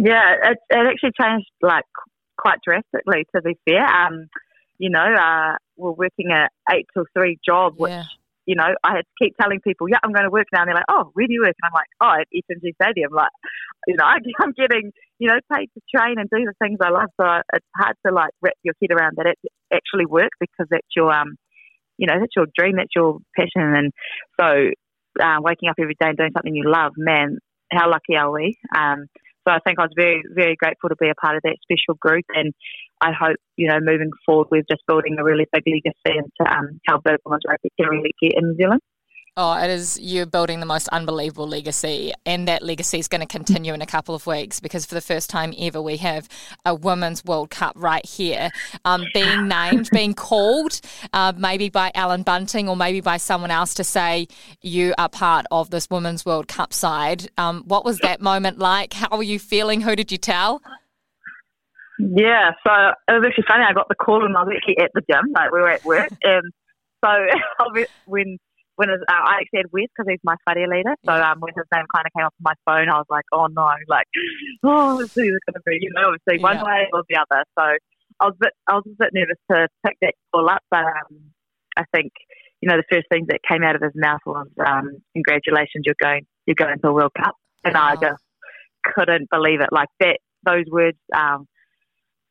[0.00, 1.84] Yeah, it, it actually changed like
[2.38, 3.84] quite drastically, to be fair.
[3.84, 4.28] Um,
[4.80, 8.04] you know, uh, we're working a eight till three job, which, yeah.
[8.46, 10.62] you know, I had to keep telling people, yeah, I'm going to work now.
[10.62, 11.54] And they're like, oh, where do you work?
[11.60, 13.12] And I'm like, oh, at FMG Stadium.
[13.12, 13.28] Like,
[13.86, 14.04] you know,
[14.40, 17.10] I'm getting, you know, paid to train and do the things I love.
[17.20, 19.38] So it's hard to like wrap your head around that it
[19.70, 21.36] actually works because that's your, um,
[21.98, 23.76] you know, that's your dream, that's your passion.
[23.76, 23.92] And
[24.40, 24.70] so
[25.22, 27.36] uh, waking up every day and doing something you love, man,
[27.70, 28.56] how lucky are we?
[28.74, 29.08] Um,
[29.46, 31.96] so I think I was very, very grateful to be a part of that special
[32.00, 32.24] group.
[32.34, 32.52] And
[33.00, 36.80] I hope, you know, moving forward, we're just building a really big legacy into um,
[36.86, 38.80] how big women's rugby can really get in New Zealand.
[39.36, 43.26] Oh, it is you're building the most unbelievable legacy, and that legacy is going to
[43.26, 46.28] continue in a couple of weeks because for the first time ever, we have
[46.66, 48.50] a Women's World Cup right here,
[48.84, 50.80] um, being named, being called,
[51.12, 54.26] uh, maybe by Allan Bunting or maybe by someone else to say
[54.62, 57.30] you are part of this Women's World Cup side.
[57.38, 58.94] Um, what was that moment like?
[58.94, 59.80] How were you feeling?
[59.80, 60.60] Who did you tell?
[62.00, 62.72] Yeah, so
[63.08, 63.62] it was actually funny.
[63.62, 65.84] I got the call and I was actually at the gym, like we were at
[65.84, 66.52] work, and
[67.04, 67.26] so
[68.06, 68.38] when
[68.80, 70.96] when his, uh, I actually had Wes because he's my study leader.
[71.04, 73.28] So um, when his name kind of came up on my phone, I was like,
[73.30, 74.06] oh no, like,
[74.64, 77.44] oh, this is going to be, you know, obviously one way or the other.
[77.58, 77.76] So
[78.20, 80.80] I was a bit, I was a bit nervous to pick that call up, but
[80.80, 81.20] um,
[81.76, 82.12] I think,
[82.62, 86.00] you know, the first thing that came out of his mouth was, um, congratulations, you're
[86.00, 87.90] going, you're going to a World Cup, and wow.
[87.92, 88.22] I just
[88.82, 89.68] couldn't believe it.
[89.72, 91.46] Like that, those words, um,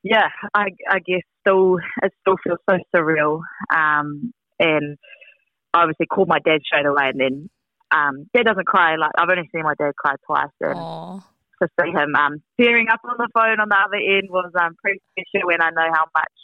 [0.02, 3.42] yeah, I, I guess still it still feels so surreal.
[3.72, 4.98] Um, and
[5.74, 7.50] I obviously called my dad straight away, and then
[7.92, 8.96] um, dad doesn't cry.
[8.96, 11.24] Like I've only seen my dad cry twice, and Aww.
[11.62, 14.76] to see him um, tearing up on the phone on the other end was um,
[14.82, 15.48] pretty special.
[15.48, 16.36] When I know how much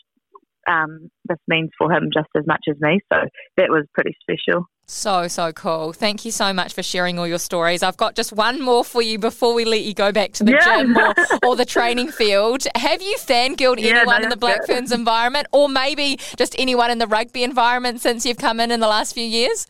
[0.69, 3.19] um, this means for him just as much as me, so
[3.58, 4.65] that was pretty special.
[4.88, 5.93] So, so cool.
[5.93, 7.82] Thank you so much for sharing all your stories.
[7.82, 10.51] I've got just one more for you before we let you go back to the
[10.51, 10.84] yeah.
[10.84, 12.67] gym or, or, the training field.
[12.75, 14.75] Have you fangirled yeah, anyone no, in the Black good.
[14.75, 18.80] Ferns environment or maybe just anyone in the rugby environment since you've come in in
[18.80, 19.65] the last few years?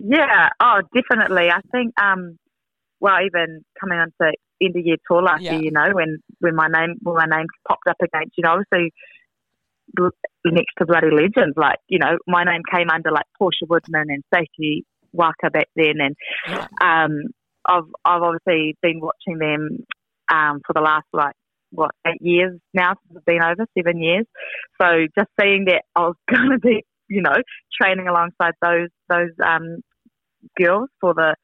[0.00, 1.48] Yeah, oh, definitely.
[1.48, 2.36] I think, um,
[2.98, 5.52] well, even coming onto end of year tour last yeah.
[5.52, 8.50] year, you know, when, when my name when my name popped up against, you know,
[8.52, 8.92] obviously
[10.44, 11.56] next to bloody legends.
[11.56, 15.94] Like, you know, my name came under like Portia Woodman and Stacey Waaka back then.
[16.00, 16.16] And
[16.80, 17.22] um,
[17.66, 19.84] I've, I've obviously been watching them
[20.30, 21.34] um, for the last like,
[21.70, 24.26] what, eight years now I've been over, seven years.
[24.80, 27.36] So just seeing that I was going to be, you know,
[27.80, 29.80] training alongside those, those um,
[30.56, 31.34] girls for the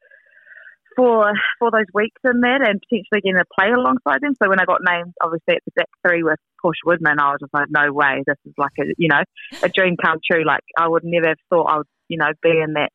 [0.95, 4.33] for for those weeks in that and potentially getting to play alongside them.
[4.41, 7.39] So when I got named, obviously at the back three with Portia Woodman, I was
[7.41, 9.23] just like, no way, this is like a you know
[9.63, 10.45] a dream come true.
[10.45, 12.91] Like I would never have thought I would you know be in that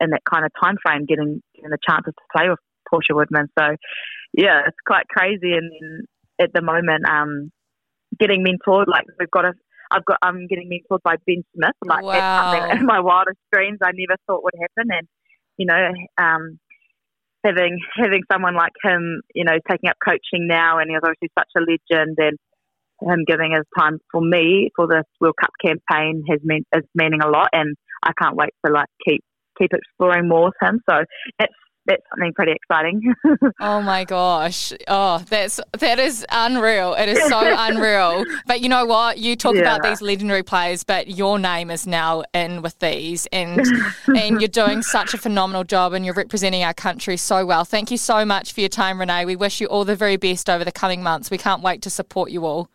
[0.00, 3.48] in that kind of time frame, getting getting the chances to play with Portia Woodman.
[3.58, 3.76] So
[4.32, 5.52] yeah, it's quite crazy.
[5.52, 6.06] And, and
[6.40, 7.50] at the moment, um,
[8.18, 9.52] getting mentored, like we've got a
[9.90, 11.74] I've got I'm getting mentored by Ben Smith.
[11.84, 12.12] Like wow.
[12.12, 14.90] that's something in my wildest dreams I never thought would happen.
[14.90, 15.08] And
[15.56, 16.58] you know, um,
[17.44, 21.48] having having someone like him, you know, taking up coaching now, and he's obviously such
[21.56, 22.38] a legend, and
[23.02, 27.20] him giving his time for me for this World Cup campaign has meant is meaning
[27.22, 29.22] a lot, and I can't wait to like keep
[29.58, 30.80] keep exploring more with him.
[30.88, 31.04] So
[31.38, 31.54] it's
[31.86, 33.14] that's something pretty exciting.
[33.60, 34.72] oh my gosh.
[34.86, 36.94] Oh, that's that is unreal.
[36.94, 38.24] It is so unreal.
[38.46, 39.18] But you know what?
[39.18, 39.62] You talk yeah.
[39.62, 43.60] about these legendary players, but your name is now in with these and
[44.06, 47.64] and you're doing such a phenomenal job and you're representing our country so well.
[47.64, 49.24] Thank you so much for your time, Renee.
[49.24, 51.30] We wish you all the very best over the coming months.
[51.30, 52.68] We can't wait to support you all.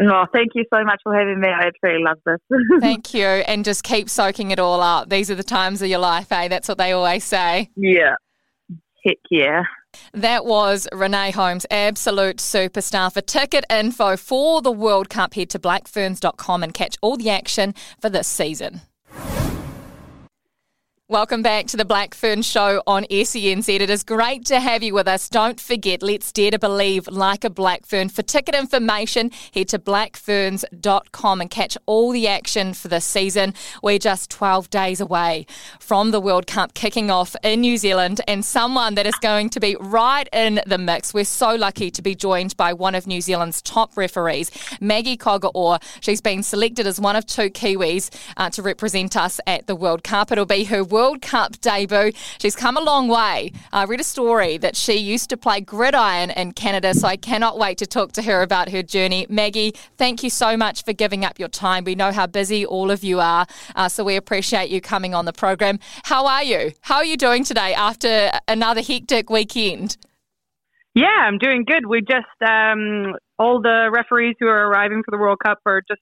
[0.00, 1.48] Oh, thank you so much for having me.
[1.48, 2.38] I absolutely love this.
[2.80, 3.24] thank you.
[3.24, 5.08] And just keep soaking it all up.
[5.08, 6.48] These are the times of your life, eh?
[6.48, 7.70] That's what they always say.
[7.76, 8.14] Yeah.
[9.04, 9.62] Heck yeah.
[10.12, 13.12] That was Renee Holmes, absolute superstar.
[13.12, 17.74] For ticket info for the World Cup, head to blackferns.com and catch all the action
[18.00, 18.82] for this season.
[21.10, 23.80] Welcome back to the Black Fern Show on SENZ.
[23.80, 25.30] It is great to have you with us.
[25.30, 28.10] Don't forget, let's dare to believe like a Black Fern.
[28.10, 33.54] For ticket information, head to blackferns.com and catch all the action for this season.
[33.82, 35.46] We're just 12 days away
[35.80, 39.60] from the World Cup kicking off in New Zealand and someone that is going to
[39.60, 41.14] be right in the mix.
[41.14, 45.78] We're so lucky to be joined by one of New Zealand's top referees, Maggie Cogger-Orr.
[46.02, 50.04] She's been selected as one of two Kiwis uh, to represent us at the World
[50.04, 50.30] Cup.
[50.30, 52.10] It'll be her World Cup debut.
[52.40, 53.52] She's come a long way.
[53.72, 57.56] I read a story that she used to play gridiron in Canada, so I cannot
[57.56, 59.24] wait to talk to her about her journey.
[59.28, 61.84] Maggie, thank you so much for giving up your time.
[61.84, 65.24] We know how busy all of you are, uh, so we appreciate you coming on
[65.24, 65.78] the program.
[66.02, 66.72] How are you?
[66.80, 69.96] How are you doing today after another hectic weekend?
[70.96, 71.86] Yeah, I'm doing good.
[71.86, 76.00] We just um, all the referees who are arriving for the World Cup are just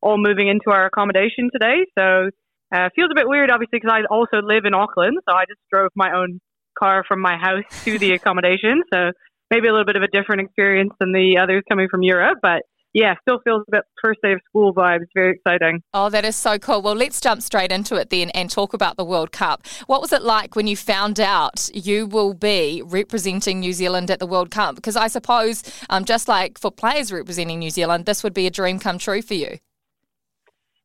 [0.00, 1.84] all moving into our accommodation today.
[1.98, 2.30] So
[2.72, 5.60] uh, feels a bit weird, obviously, because I also live in Auckland, so I just
[5.72, 6.40] drove my own
[6.78, 8.82] car from my house to the accommodation.
[8.92, 9.12] So
[9.50, 12.62] maybe a little bit of a different experience than the others coming from Europe, but
[12.94, 15.04] yeah, still feels a bit first day of school vibes.
[15.14, 15.82] Very exciting.
[15.92, 16.80] Oh, that is so cool.
[16.80, 19.66] Well, let's jump straight into it then and talk about the World Cup.
[19.86, 24.20] What was it like when you found out you will be representing New Zealand at
[24.20, 24.74] the World Cup?
[24.74, 28.50] Because I suppose, um, just like for players representing New Zealand, this would be a
[28.50, 29.58] dream come true for you.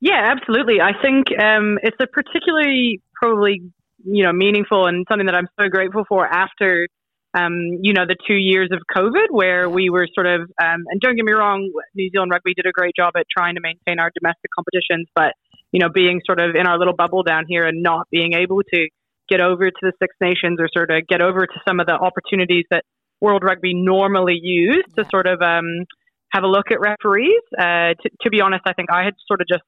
[0.04, 0.82] Yeah, absolutely.
[0.82, 3.62] I think um, it's a particularly probably
[4.04, 6.90] you know meaningful and something that I'm so grateful for after
[7.34, 11.00] um, you know the two years of COVID, where we were sort of um, and
[11.00, 13.98] don't get me wrong, New Zealand rugby did a great job at trying to maintain
[13.98, 15.36] our domestic competitions, but
[15.72, 18.60] you know being sort of in our little bubble down here and not being able
[18.74, 18.90] to
[19.30, 21.94] get over to the Six Nations or sort of get over to some of the
[21.94, 22.84] opportunities that
[23.22, 25.86] World Rugby normally use to sort of um,
[26.34, 27.40] have a look at referees.
[27.58, 29.64] Uh, t- to be honest, I think I had sort of just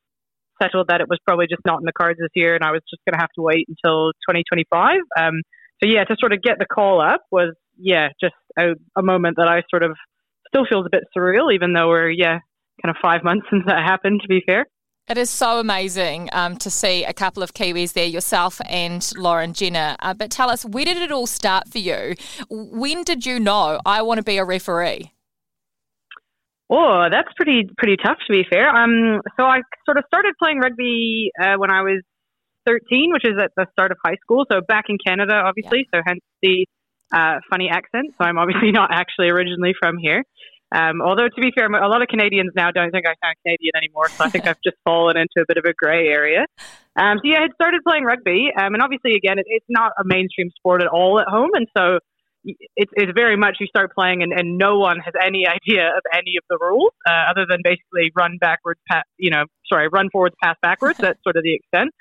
[0.62, 2.82] settled that it was probably just not in the cards this year, and I was
[2.90, 5.00] just going to have to wait until 2025.
[5.20, 5.42] Um,
[5.84, 9.38] so yeah, to sort of get the call up was yeah, just a, a moment
[9.38, 9.96] that I sort of
[10.48, 12.40] still feels a bit surreal, even though we're yeah,
[12.84, 14.22] kind of five months since that happened.
[14.22, 14.66] To be fair.
[15.08, 19.54] It is so amazing um, to see a couple of Kiwis there, yourself and Lauren
[19.54, 19.96] Jenner.
[20.00, 22.16] Uh, but tell us, where did it all start for you?
[22.50, 25.12] When did you know I want to be a referee?
[26.70, 28.70] Oh, that's pretty pretty tough to be fair.
[28.70, 32.02] Um, so I sort of started playing rugby uh, when I was
[32.66, 34.46] 13, which is at the start of high school.
[34.52, 35.86] So back in Canada, obviously.
[35.94, 36.00] Yeah.
[36.00, 36.66] So hence the
[37.14, 38.16] uh, funny accent.
[38.18, 40.24] So I'm obviously not actually originally from here.
[40.72, 43.78] Um, although to be fair, a lot of Canadians now don't think I sound Canadian
[43.78, 46.46] anymore, so I think I've just fallen into a bit of a grey area.
[46.98, 49.92] Um, so yeah, I had started playing rugby, um, and obviously, again, it, it's not
[50.00, 52.00] a mainstream sport at all at home, and so
[52.46, 56.04] it's, it's very much you start playing, and, and no one has any idea of
[56.14, 60.10] any of the rules uh, other than basically run backwards, pass, you know, sorry, run
[60.12, 60.98] forwards, pass backwards.
[61.00, 61.92] That's sort of the extent.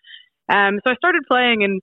[0.49, 1.81] Um, so I started playing and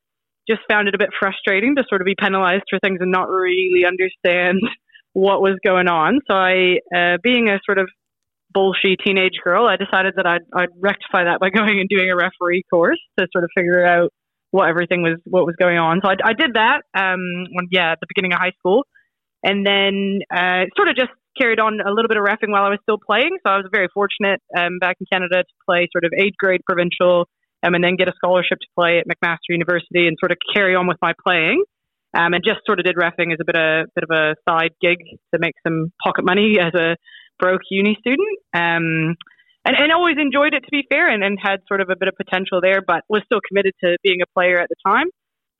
[0.47, 3.30] just found it a bit frustrating to sort of be penalized for things and not
[3.30, 4.60] really understand
[5.13, 6.19] what was going on.
[6.30, 7.89] So I, uh, being a sort of
[8.54, 12.15] bullshit teenage girl, I decided that I'd, I'd rectify that by going and doing a
[12.15, 14.12] referee course to sort of figure out
[14.51, 15.99] what everything was, what was going on.
[16.03, 18.85] So I, I did that, um, when, yeah, at the beginning of high school.
[19.43, 22.69] And then, uh, sort of just carried on a little bit of refing while I
[22.69, 23.37] was still playing.
[23.45, 26.61] So I was very fortunate, um, back in Canada to play sort of age grade
[26.67, 27.27] provincial,
[27.63, 30.75] um, and then get a scholarship to play at McMaster University and sort of carry
[30.75, 31.63] on with my playing.
[32.13, 34.71] Um, and just sort of did refing as a bit of bit of a side
[34.81, 34.97] gig
[35.33, 36.97] to make some pocket money as a
[37.39, 38.27] broke uni student.
[38.53, 39.15] Um,
[39.65, 42.08] and, and always enjoyed it to be fair, and, and had sort of a bit
[42.08, 45.08] of potential there, but was still committed to being a player at the time.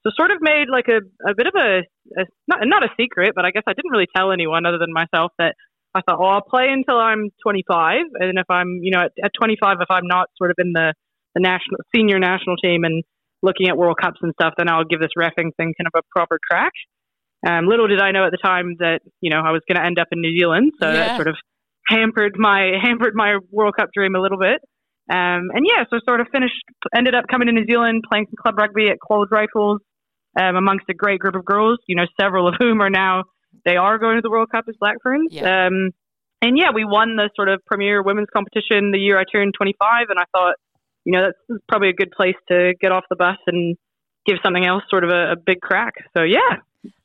[0.04, 1.82] So sort of made like a, a bit of a,
[2.20, 4.92] a not not a secret, but I guess I didn't really tell anyone other than
[4.92, 5.54] myself that
[5.94, 9.32] I thought, oh, I'll play until I'm 25, and if I'm, you know, at, at
[9.38, 10.94] 25, if I'm not sort of in the
[11.36, 13.04] the national senior national team and
[13.42, 16.02] looking at World Cups and stuff, then I'll give this refing thing kind of a
[16.16, 16.74] proper crack.
[17.48, 19.86] Um, little did I know at the time that you know I was going to
[19.86, 20.94] end up in New Zealand, so yeah.
[20.94, 21.36] that sort of
[21.91, 24.62] hampered my hampered my World Cup dream a little bit.
[25.10, 26.63] Um, and yeah, so sort of finished,
[26.95, 29.82] ended up coming to New Zealand, playing some club rugby at College Rifles,
[30.39, 31.80] um, amongst a great group of girls.
[31.88, 33.23] You know, several of whom are now
[33.65, 35.34] they are going to the World Cup as Black Ferns.
[35.34, 35.67] Yeah.
[35.67, 35.91] Um,
[36.41, 40.08] and yeah, we won the sort of premier women's competition the year I turned 25,
[40.10, 40.56] and I thought
[41.06, 43.75] you know, that's probably a good place to get off the bus and
[44.25, 45.93] give something else sort of a, a big crack.
[46.15, 46.58] So, yeah,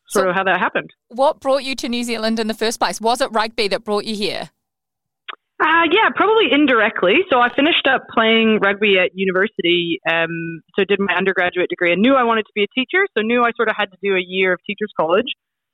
[0.09, 0.91] sort so of how that happened.
[1.09, 3.01] What brought you to New Zealand in the first place?
[3.01, 4.51] Was it rugby that brought you here?
[5.59, 7.25] Uh, yeah, probably indirectly.
[7.31, 9.99] So I finished up playing rugby at university.
[10.09, 13.07] Um, so did my undergraduate degree and knew I wanted to be a teacher.
[13.17, 15.33] So knew I sort of had to do a year of teachers college.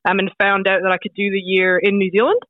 [0.09, 2.41] Um, and found out that I could do the year in New Zealand.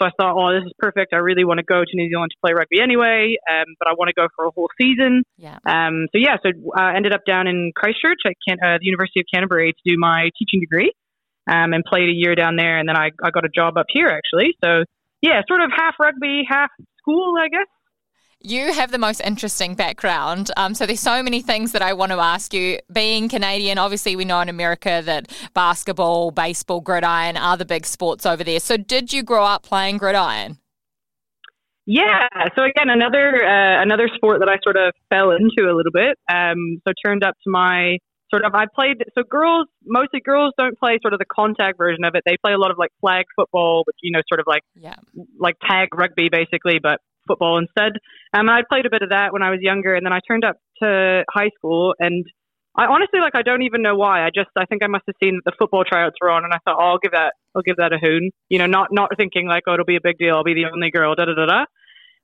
[0.00, 1.12] So I thought, oh, this is perfect.
[1.12, 3.92] I really want to go to New Zealand to play rugby anyway, um, but I
[3.98, 5.24] want to go for a whole season.
[5.36, 5.58] Yeah.
[5.66, 8.86] Um, so yeah, so I uh, ended up down in Christchurch at Can- uh, the
[8.86, 10.92] University of Canterbury to do my teaching degree,
[11.50, 13.86] um, and played a year down there, and then I, I got a job up
[13.90, 14.54] here actually.
[14.64, 14.84] So
[15.22, 17.66] yeah, sort of half rugby, half school, I guess.
[18.42, 20.50] You have the most interesting background.
[20.56, 22.78] Um, so there's so many things that I want to ask you.
[22.90, 28.24] Being Canadian, obviously we know in America that basketball, baseball, gridiron are the big sports
[28.24, 28.58] over there.
[28.58, 30.56] So did you grow up playing gridiron?
[31.84, 32.28] Yeah.
[32.56, 36.16] So again, another uh, another sport that I sort of fell into a little bit.
[36.32, 37.98] Um, so turned up to my
[38.30, 39.04] sort of I played.
[39.14, 42.22] So girls, mostly girls don't play sort of the contact version of it.
[42.24, 44.94] They play a lot of like flag football, which you know, sort of like yeah.
[45.38, 47.92] like tag rugby basically, but football instead.
[48.32, 50.44] Um, I played a bit of that when I was younger, and then I turned
[50.44, 52.24] up to high school, and
[52.76, 54.24] I honestly like I don't even know why.
[54.24, 56.52] I just I think I must have seen that the football tryouts were on, and
[56.52, 58.30] I thought, oh, I'll give that I'll give that a hoon.
[58.48, 60.36] You know, not not thinking like oh it'll be a big deal.
[60.36, 61.14] I'll be the only girl.
[61.14, 61.64] Da da da da.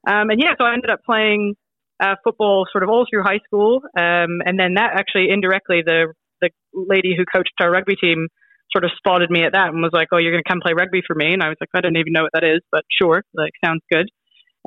[0.07, 1.55] Um, and yeah, so I ended up playing
[2.01, 6.13] uh, football sort of all through high school, um, and then that actually indirectly the
[6.41, 8.27] the lady who coached our rugby team
[8.71, 10.73] sort of spotted me at that and was like, "Oh, you're going to come play
[10.73, 12.83] rugby for me?" And I was like, "I don't even know what that is, but
[12.91, 14.07] sure, like sounds good."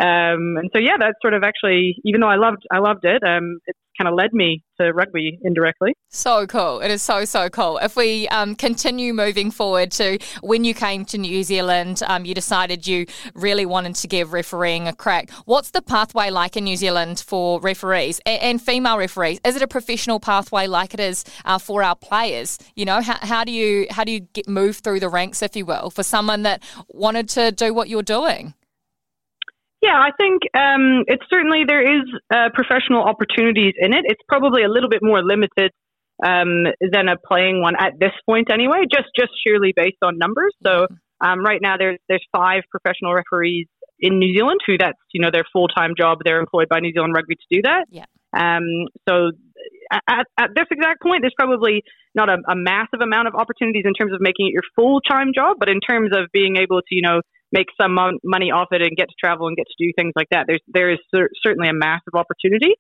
[0.00, 3.22] Um, and so yeah, that's sort of actually, even though I loved I loved it,
[3.22, 5.92] um, it's kind of led me to rugby indirectly.
[6.08, 6.80] So cool!
[6.80, 7.76] It is so so cool.
[7.76, 12.34] If we um, continue moving forward to when you came to New Zealand, um, you
[12.34, 15.30] decided you really wanted to give refereeing a crack.
[15.44, 19.38] What's the pathway like in New Zealand for referees and, and female referees?
[19.44, 22.58] Is it a professional pathway like it is uh, for our players?
[22.74, 25.54] You know, how, how do you how do you get move through the ranks, if
[25.56, 28.54] you will, for someone that wanted to do what you're doing?
[29.82, 34.04] Yeah, I think um, it's certainly there is uh, professional opportunities in it.
[34.04, 35.72] It's probably a little bit more limited
[36.24, 38.84] um, than a playing one at this point, anyway.
[38.92, 40.54] Just just sheerly based on numbers.
[40.66, 40.86] So
[41.22, 43.66] Um, right now, there's there's five professional referees
[43.98, 46.18] in New Zealand who that's you know their full time job.
[46.24, 47.84] They're employed by New Zealand Rugby to do that.
[47.90, 48.06] Yeah.
[48.32, 49.32] Um, so
[49.92, 51.82] at, at this exact point, there's probably
[52.14, 55.32] not a, a massive amount of opportunities in terms of making it your full time
[55.34, 57.20] job, but in terms of being able to you know
[57.52, 60.12] make some mon- money off it and get to travel and get to do things
[60.16, 62.74] like that, there's there is cer- certainly a massive opportunity.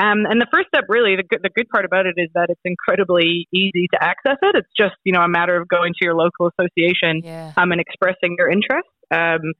[0.00, 2.50] Um, and the first step, really, the good, the good part about it is that
[2.50, 4.54] it's incredibly easy to access it.
[4.54, 7.52] It's just, you know, a matter of going to your local association Yeah.
[7.56, 8.86] um, and expressing your interest.
[9.10, 9.54] Um,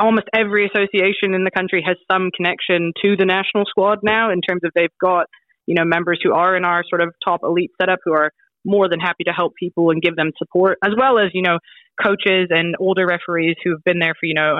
[0.00, 4.40] almost every association in the country has some connection to the national squad now in
[4.40, 5.26] terms of they've got,
[5.66, 8.30] you know, members who are in our sort of top elite setup who are
[8.64, 11.58] more than happy to help people and give them support, as well as, you know,
[12.02, 14.56] coaches and older referees who've been there for, you know,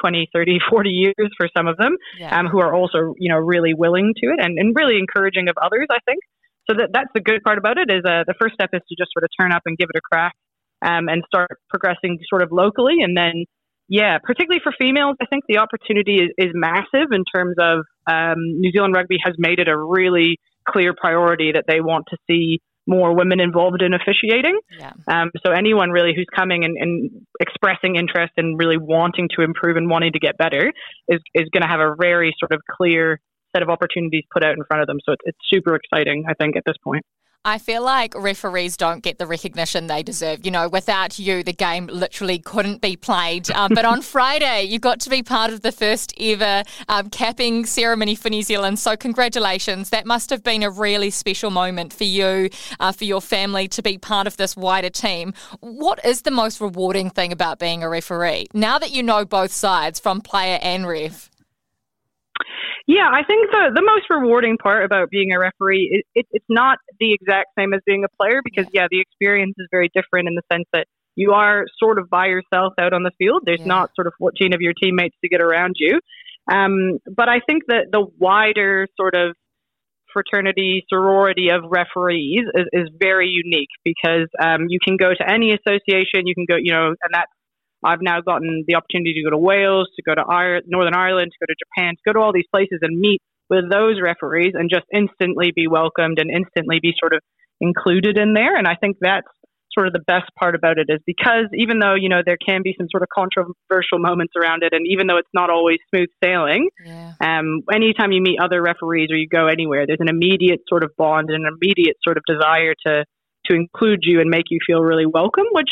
[0.00, 2.38] 20, 30, 40 years for some of them Yeah.
[2.38, 5.56] um, who are also you know really willing to it and, and really encouraging of
[5.60, 5.86] others.
[5.90, 6.20] I think
[6.68, 6.76] so.
[6.76, 9.12] That that's the good part about it is uh, the first step is to just
[9.12, 10.34] sort of turn up and give it a crack
[10.80, 13.44] um, and start progressing sort of locally, and then
[13.88, 18.38] yeah, particularly for females, I think the opportunity is, is massive in terms of um,
[18.38, 22.60] New Zealand Rugby has made it a really clear priority that they want to see
[22.86, 24.58] more women involved in officiating.
[24.78, 24.92] yeah.
[25.06, 27.10] Um, so anyone really who's coming and, and
[27.40, 30.72] expressing interest and really wanting to improve and wanting to get better
[31.08, 33.20] is, is going to have a very sort of clear
[33.54, 34.98] set of opportunities put out in front of them.
[35.04, 37.04] So it's, it's super exciting, I think, at this point.
[37.44, 40.44] I feel like referees don't get the recognition they deserve.
[40.44, 43.50] You know, without you, the game literally couldn't be played.
[43.50, 47.66] Um, but on Friday, you got to be part of the first ever um, capping
[47.66, 48.78] ceremony for New Zealand.
[48.78, 49.90] So, congratulations.
[49.90, 53.82] That must have been a really special moment for you, uh, for your family to
[53.82, 55.34] be part of this wider team.
[55.58, 58.46] What is the most rewarding thing about being a referee?
[58.54, 61.31] Now that you know both sides, from player and ref.
[62.86, 66.46] Yeah, I think the the most rewarding part about being a referee is it, it's
[66.48, 70.28] not the exact same as being a player because yeah, the experience is very different
[70.28, 73.42] in the sense that you are sort of by yourself out on the field.
[73.44, 73.76] There's Yeah.
[73.76, 76.00] not sort of 14 of your teammates to get around you.
[76.50, 79.36] Um, but I think that the wider sort of
[80.12, 85.52] fraternity sorority of referees is, is very unique because um, you can go to any
[85.52, 87.30] association, you can go, you know, and that's
[87.84, 91.32] I've now gotten the opportunity to go to Wales, to go to Ireland, Northern Ireland,
[91.32, 93.20] to go to Japan, to go to all these places and meet
[93.50, 97.20] with those referees and just instantly be welcomed and instantly be sort of
[97.60, 98.56] included in there.
[98.56, 99.26] And I think that's
[99.72, 102.60] sort of the best part about it is because even though, you know, there can
[102.62, 106.08] be some sort of controversial moments around it and even though it's not always smooth
[106.22, 107.12] sailing, Yeah.
[107.20, 110.90] um, anytime you meet other referees or you go anywhere, there's an immediate sort of
[110.98, 113.04] bond and an immediate sort of desire to
[113.46, 115.46] to include you and make you feel really welcome.
[115.50, 115.70] Which,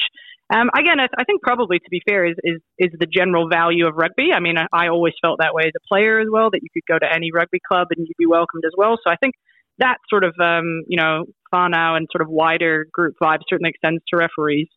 [0.53, 3.87] um, again, I, I think probably to be fair is, is is the general value
[3.87, 4.31] of rugby.
[4.35, 6.51] I mean, I, I always felt that way as a player as well.
[6.51, 8.99] That you could go to any rugby club and you'd be welcomed as well.
[9.03, 9.35] So I think
[9.79, 11.25] that sort of um, you know
[11.55, 14.69] whānau and sort of wider group vibe certainly extends to referees.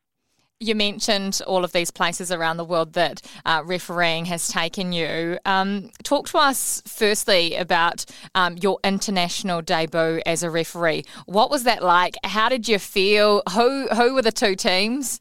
[0.60, 5.38] You mentioned all of these places around the world that uh, refereeing has taken you.
[5.44, 11.04] Um, talk to us firstly about um, your international debut as a referee.
[11.26, 12.16] What was that like?
[12.24, 13.42] How did you feel?
[13.54, 15.20] Who who were the two teams?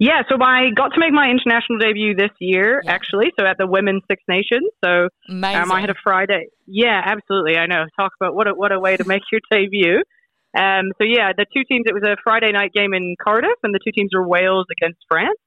[0.00, 2.92] Yeah, so I got to make my international debut this year, Yeah.
[2.92, 3.32] actually.
[3.38, 4.68] So at the Women's Six Nations.
[4.84, 6.46] So Um, I had a Friday.
[6.66, 7.56] Yeah, absolutely.
[7.58, 7.84] I know.
[7.98, 10.02] Talk about what a what a way to make your debut.
[10.56, 11.84] Um, so yeah, the two teams.
[11.86, 15.00] It was a Friday night game in Cardiff, and the two teams were Wales against
[15.08, 15.38] France.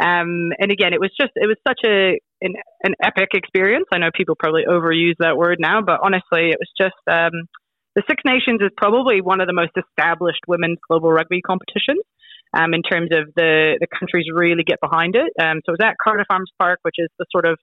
[0.00, 3.86] Um, and again, it was just it was such a an, an epic experience.
[3.92, 7.32] I know people probably overuse that word now, but honestly, it was just um,
[7.96, 12.00] the Six Nations is probably one of the most established women's global rugby competitions.
[12.52, 15.30] Um, in terms of the the countries really get behind it.
[15.40, 17.58] Um, so it was at Cardiff Arms Park, which is the sort of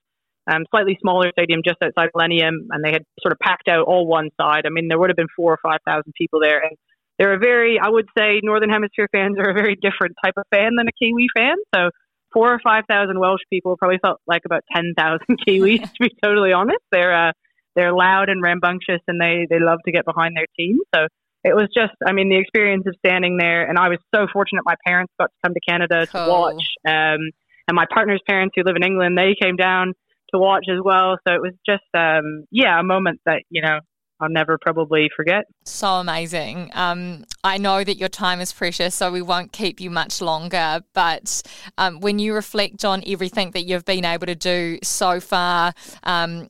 [0.50, 4.06] um, slightly smaller stadium just outside Millennium, and they had sort of packed out all
[4.06, 4.64] one side.
[4.64, 6.76] I mean, there would have been four or five thousand people there, and
[7.18, 10.44] they're a very, I would say, Northern Hemisphere fans are a very different type of
[10.50, 11.56] fan than a Kiwi fan.
[11.74, 11.90] So
[12.32, 16.10] four or five thousand Welsh people probably felt like about ten thousand Kiwis, to be
[16.22, 16.84] totally honest.
[16.90, 17.32] They're uh,
[17.76, 20.78] they're loud and rambunctious, and they they love to get behind their team.
[20.94, 21.08] So
[21.48, 24.62] it was just, I mean, the experience of standing there, and I was so fortunate.
[24.64, 26.24] My parents got to come to Canada Cool.
[26.24, 27.30] to watch, um,
[27.66, 29.94] and my partner's parents who live in England, they came down
[30.32, 31.18] to watch as well.
[31.26, 33.80] So it was just, um, yeah, a moment that you know
[34.20, 35.44] I'll never probably forget.
[35.64, 36.70] So amazing.
[36.74, 40.80] Um, I know that your time is precious, so we won't keep you much longer.
[40.92, 41.42] But
[41.78, 45.72] um, when you reflect on everything that you've been able to do so far,
[46.02, 46.48] um,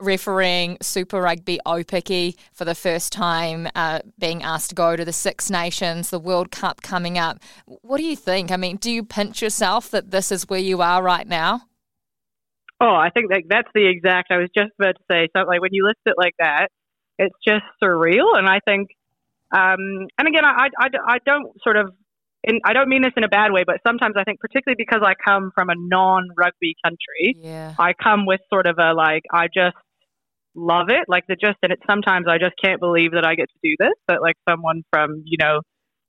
[0.00, 5.12] refereeing Super Rugby Aupiki for the first time, uh, being asked to go to the
[5.12, 8.50] Six Nations, the World Cup coming up, what do you think?
[8.50, 11.62] I mean, do you pinch yourself that this is where you are right now?
[12.80, 14.30] Oh, I think that that's the exact.
[14.30, 16.68] I was just about to say something like when you list it like that,
[17.18, 18.38] it's just surreal.
[18.38, 18.90] And I think,
[19.50, 21.92] um, and again, I, I, I don't sort of
[22.44, 25.02] and I don't mean this in a bad way, but sometimes I think, particularly because
[25.04, 27.74] I come from a non-rugby country, Yeah.
[27.78, 29.76] I come with sort of a like, I just
[30.58, 31.04] love it.
[31.08, 33.74] Like the just, and it's sometimes I just can't believe that I get to do
[33.78, 33.94] this.
[34.06, 35.60] But like someone from, you know,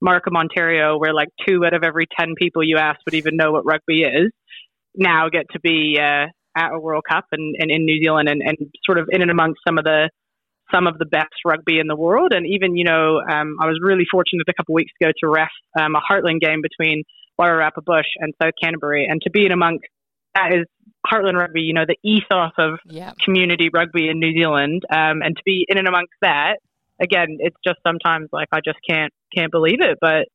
[0.01, 3.51] Markham, Ontario, where like two out of every 10 people you ask would even know
[3.51, 4.31] what rugby is,
[4.95, 8.41] now get to be uh, at a World Cup and, and in New Zealand and,
[8.41, 10.09] and sort of in and amongst some of the
[10.73, 12.31] some of the best rugby in the world.
[12.31, 15.27] And even, you know, um, I was really fortunate a couple of weeks ago to
[15.27, 17.03] ref um, a Heartland game between
[17.41, 19.07] Wairarapa Bush and South Canterbury.
[19.09, 19.85] And to be in amongst
[20.35, 20.65] that is
[21.05, 23.13] Heartland rugby, you know, the ethos of Yeah.
[23.23, 24.83] community rugby in New Zealand.
[24.89, 26.57] Um, and to be in and amongst that,
[26.99, 29.97] again, it's just sometimes like I just can't can't believe it.
[30.01, 30.27] But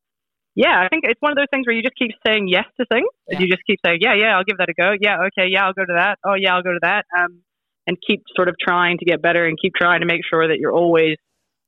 [0.55, 2.85] yeah, I think it's one of those things where you just keep saying yes to
[2.85, 3.09] things.
[3.27, 3.39] Yeah.
[3.39, 4.93] You just keep saying, yeah, yeah, I'll give that a go.
[4.99, 6.17] Yeah, okay, yeah, I'll go to that.
[6.25, 7.05] Oh, yeah, I'll go to that.
[7.17, 7.41] Um,
[7.87, 10.57] and keep sort of trying to get better and keep trying to make sure that
[10.57, 11.17] you're always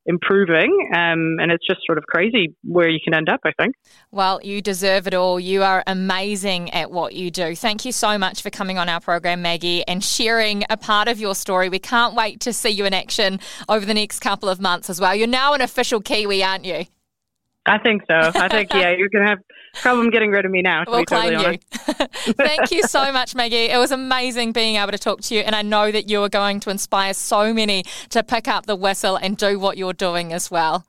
[0.08, 0.88] improving.
[0.90, 3.74] Um, and it's just sort of crazy where you can end up, I think.
[4.10, 5.38] Well, you deserve it all.
[5.38, 7.54] You are amazing at what you do.
[7.54, 11.20] Thank you so much for coming on our program, Maggie, and sharing a part of
[11.20, 11.68] your story.
[11.68, 13.38] We can't wait to see you in action
[13.68, 15.14] over the next couple of months as well.
[15.14, 16.86] You're now an official Kiwi, aren't you?
[17.68, 18.14] I think so.
[18.34, 19.38] I think, yeah, you're going to have
[19.74, 22.26] problem getting rid of me now, to We'll be totally claim honest.
[22.26, 22.32] you.
[22.34, 23.70] Thank you so much, Maggie.
[23.70, 26.28] It was amazing being able to talk to you, and I know that you are
[26.28, 30.32] going to inspire so many to pick up the whistle and do what you're doing
[30.32, 30.86] as well.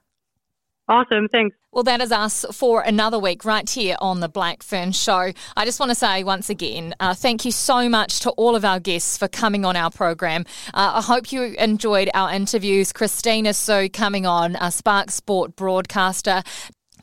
[0.88, 1.28] Awesome.
[1.30, 1.56] Thanks.
[1.72, 5.32] Well, that is us for another week right here on the Black Fern Show.
[5.56, 8.66] I just want to say once again, uh, thank you so much to all of
[8.66, 10.46] our guests for coming on our program.
[10.74, 12.92] Uh, I hope you enjoyed our interviews.
[12.92, 16.42] Kristina Sue coming on, a Spark Sport broadcaster.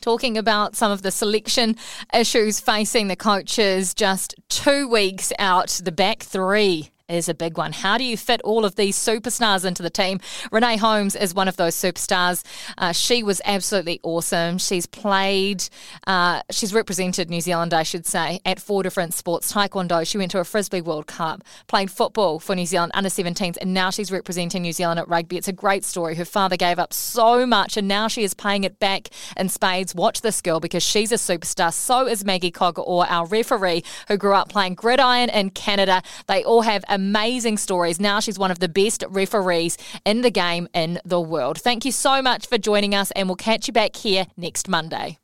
[0.00, 1.76] Talking about some of the selection
[2.12, 7.72] issues facing the coaches just two weeks out, the back three is a big one.
[7.72, 10.20] How do you fit all of these superstars into the team?
[10.50, 12.44] Renee Holmes is one of those superstars.
[12.76, 14.58] Uh, she was absolutely awesome.
[14.58, 15.68] She's played,
[16.06, 19.52] uh, she's represented New Zealand, I should say, at four different sports.
[19.52, 23.56] Taekwondo, she went to a Frisbee World Cup, played football for New Zealand under 17s,
[23.60, 25.36] and now she's representing New Zealand at rugby.
[25.36, 26.16] It's a great story.
[26.16, 29.94] Her father gave up so much, and now she is paying it back in spades.
[29.94, 31.72] Watch this girl because she's a superstar.
[31.72, 36.02] So is Maggie Cogger-Orr our referee, who grew up playing gridiron in Canada.
[36.26, 38.00] They all have amazing stories.
[38.00, 41.60] Now she's one of the best referees in the game in the world.
[41.60, 45.18] Thank you so much for joining us, and we'll catch you back here next Monday.